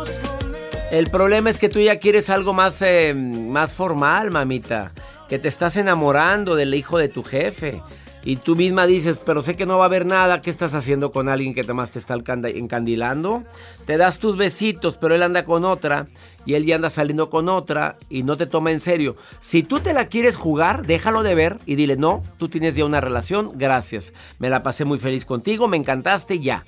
El 0.92 1.10
problema 1.10 1.50
es 1.50 1.60
que 1.60 1.70
tú 1.70 1.80
ya 1.80 2.00
quieres 2.00 2.30
algo 2.30 2.54
más, 2.54 2.82
eh, 2.82 3.14
más 3.14 3.74
formal, 3.74 4.32
mamita. 4.32 4.92
Que 5.28 5.40
te 5.40 5.48
estás 5.48 5.78
enamorando 5.78 6.56
del 6.56 6.74
hijo 6.74 6.98
de 6.98 7.10
tu 7.10 7.24
jefe. 7.24 7.82
Y 8.24 8.36
tú 8.36 8.56
misma 8.56 8.86
dices, 8.86 9.22
pero 9.26 9.42
sé 9.42 9.56
que 9.56 9.66
no 9.66 9.80
va 9.80 9.86
a 9.86 9.88
haber 9.88 10.06
nada. 10.06 10.42
¿Qué 10.42 10.52
estás 10.52 10.76
haciendo 10.76 11.12
con 11.12 11.28
alguien 11.28 11.56
que 11.56 11.64
más 11.74 11.90
te 11.90 11.98
está 11.98 12.14
encandilando? 12.14 13.44
Te 13.86 13.98
das 13.98 14.20
tus 14.20 14.38
besitos, 14.38 14.98
pero 14.98 15.16
él 15.16 15.24
anda 15.24 15.44
con 15.44 15.66
otra. 15.66 16.06
Y 16.46 16.54
él 16.54 16.66
ya 16.66 16.76
anda 16.76 16.92
saliendo 16.92 17.32
con 17.32 17.50
otra. 17.50 17.98
Y 18.10 18.22
no 18.22 18.38
te 18.38 18.46
toma 18.46 18.72
en 18.72 18.80
serio. 18.80 19.16
Si 19.40 19.64
tú 19.64 19.80
te 19.80 19.94
la 19.94 20.06
quieres 20.06 20.38
jugar, 20.38 20.86
déjalo 20.86 21.24
de 21.24 21.34
ver. 21.34 21.58
Y 21.66 21.76
dile, 21.76 21.98
no, 21.98 22.22
tú 22.38 22.48
tienes 22.48 22.76
ya 22.76 22.86
una 22.86 23.02
relación. 23.02 23.54
Gracias. 23.56 24.14
Me 24.38 24.50
la 24.50 24.62
pasé 24.62 24.86
muy 24.86 25.00
feliz 25.00 25.26
contigo. 25.26 25.68
Me 25.68 25.78
encantaste 25.78 26.40
ya. 26.40 26.66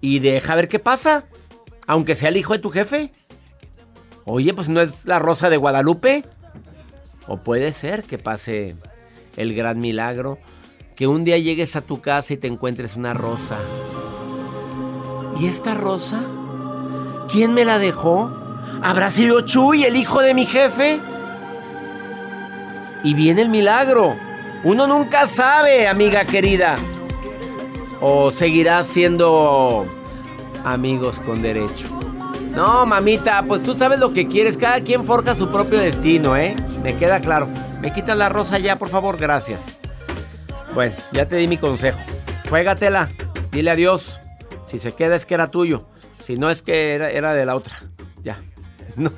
Y 0.00 0.20
deja 0.20 0.54
ver 0.54 0.68
qué 0.68 0.78
pasa. 0.78 1.24
Aunque 1.88 2.14
sea 2.14 2.28
el 2.28 2.36
hijo 2.36 2.52
de 2.52 2.60
tu 2.60 2.70
jefe. 2.70 3.10
Oye, 4.24 4.54
pues 4.54 4.68
no 4.68 4.80
es 4.80 5.06
la 5.06 5.18
rosa 5.18 5.50
de 5.50 5.56
Guadalupe. 5.56 6.24
O 7.26 7.38
puede 7.38 7.72
ser 7.72 8.04
que 8.04 8.18
pase 8.18 8.76
el 9.36 9.54
gran 9.54 9.80
milagro. 9.80 10.38
Que 10.98 11.06
un 11.06 11.22
día 11.22 11.38
llegues 11.38 11.76
a 11.76 11.80
tu 11.80 12.00
casa 12.00 12.32
y 12.32 12.38
te 12.38 12.48
encuentres 12.48 12.96
una 12.96 13.14
rosa. 13.14 13.56
¿Y 15.38 15.46
esta 15.46 15.74
rosa? 15.74 16.18
¿Quién 17.30 17.54
me 17.54 17.64
la 17.64 17.78
dejó? 17.78 18.32
¿Habrá 18.82 19.08
sido 19.08 19.42
Chuy, 19.42 19.84
el 19.84 19.94
hijo 19.94 20.20
de 20.22 20.34
mi 20.34 20.44
jefe? 20.44 20.98
Y 23.04 23.14
viene 23.14 23.42
el 23.42 23.48
milagro. 23.48 24.16
Uno 24.64 24.88
nunca 24.88 25.28
sabe, 25.28 25.86
amiga 25.86 26.24
querida. 26.24 26.74
O 28.00 28.32
seguirás 28.32 28.88
siendo 28.88 29.86
amigos 30.64 31.20
con 31.20 31.42
derecho. 31.42 31.86
No, 32.56 32.86
mamita, 32.86 33.44
pues 33.46 33.62
tú 33.62 33.74
sabes 33.74 34.00
lo 34.00 34.12
que 34.12 34.26
quieres. 34.26 34.56
Cada 34.56 34.80
quien 34.80 35.04
forja 35.04 35.36
su 35.36 35.48
propio 35.48 35.78
destino, 35.78 36.36
¿eh? 36.36 36.56
Me 36.82 36.96
queda 36.96 37.20
claro. 37.20 37.46
Me 37.80 37.92
quitas 37.92 38.18
la 38.18 38.28
rosa 38.28 38.58
ya, 38.58 38.80
por 38.80 38.88
favor, 38.88 39.16
gracias. 39.16 39.78
Bueno, 40.78 40.94
ya 41.10 41.26
te 41.26 41.34
di 41.34 41.48
mi 41.48 41.56
consejo. 41.56 41.98
Juégatela. 42.48 43.08
Dile 43.50 43.72
adiós. 43.72 44.20
Si 44.68 44.78
se 44.78 44.92
queda 44.92 45.16
es 45.16 45.26
que 45.26 45.34
era 45.34 45.48
tuyo. 45.48 45.88
Si 46.20 46.36
no 46.36 46.50
es 46.50 46.62
que 46.62 46.94
era, 46.94 47.10
era 47.10 47.34
de 47.34 47.44
la 47.44 47.56
otra. 47.56 47.74
Ya. 48.22 48.38
No. 48.94 49.10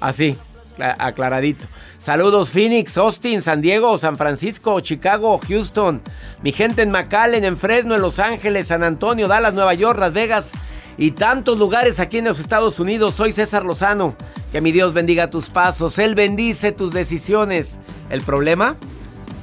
Así, 0.00 0.36
cla- 0.76 0.96
aclaradito. 0.98 1.64
Saludos 1.96 2.50
Phoenix, 2.50 2.98
Austin, 2.98 3.40
San 3.42 3.60
Diego, 3.62 3.98
San 3.98 4.16
Francisco, 4.16 4.80
Chicago, 4.80 5.40
Houston. 5.46 6.02
Mi 6.42 6.50
gente 6.50 6.82
en 6.82 6.90
McAllen, 6.90 7.44
en 7.44 7.56
Fresno, 7.56 7.94
en 7.94 8.02
Los 8.02 8.18
Ángeles, 8.18 8.66
San 8.66 8.82
Antonio, 8.82 9.28
Dallas, 9.28 9.54
Nueva 9.54 9.74
York, 9.74 10.00
Las 10.00 10.12
Vegas 10.12 10.50
y 10.98 11.12
tantos 11.12 11.56
lugares 11.56 12.00
aquí 12.00 12.18
en 12.18 12.24
los 12.24 12.40
Estados 12.40 12.80
Unidos. 12.80 13.14
Soy 13.14 13.32
César 13.32 13.64
Lozano. 13.64 14.16
Que 14.50 14.60
mi 14.60 14.72
Dios 14.72 14.92
bendiga 14.92 15.30
tus 15.30 15.50
pasos. 15.50 16.00
Él 16.00 16.16
bendice 16.16 16.72
tus 16.72 16.92
decisiones. 16.92 17.78
El 18.10 18.22
problema 18.22 18.74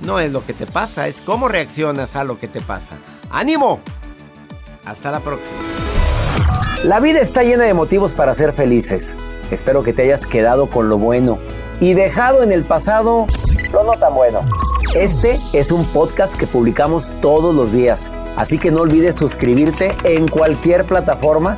no 0.04 0.20
es 0.20 0.32
lo 0.32 0.46
que 0.46 0.54
te 0.54 0.66
pasa, 0.66 1.08
es 1.08 1.22
cómo 1.22 1.48
reaccionas 1.48 2.16
a 2.16 2.24
lo 2.24 2.40
que 2.40 2.48
te 2.48 2.62
pasa. 2.62 2.96
¡Ánimo! 3.30 3.80
Hasta 4.86 5.12
la 5.12 5.20
próxima. 5.20 5.58
La 6.84 7.00
vida 7.00 7.22
está 7.22 7.44
llena 7.44 7.64
de 7.64 7.74
motivos 7.74 8.14
para 8.14 8.36
ser 8.36 8.54
felices. 8.54 9.16
Espero 9.52 9.84
que 9.84 9.94
te 9.94 10.04
hayas 10.04 10.26
quedado 10.26 10.70
con 10.70 10.90
lo 10.90 10.98
bueno 10.98 11.38
y 11.80 11.94
dejado 11.94 12.44
en 12.44 12.52
el 12.52 12.64
pasado 12.64 13.28
lo 13.72 13.84
no 13.84 13.94
tan 13.94 14.14
bueno. 14.14 14.42
Este 14.96 15.40
es 15.54 15.72
un 15.72 15.86
podcast 15.86 16.36
que 16.36 16.46
publicamos 16.46 17.10
todos 17.22 17.56
los 17.56 17.72
días, 17.72 18.12
así 18.36 18.60
que 18.60 18.70
no 18.70 18.82
olvides 18.82 19.16
suscribirte 19.16 19.96
en 20.04 20.28
cualquier 20.28 20.84
plataforma 20.86 21.58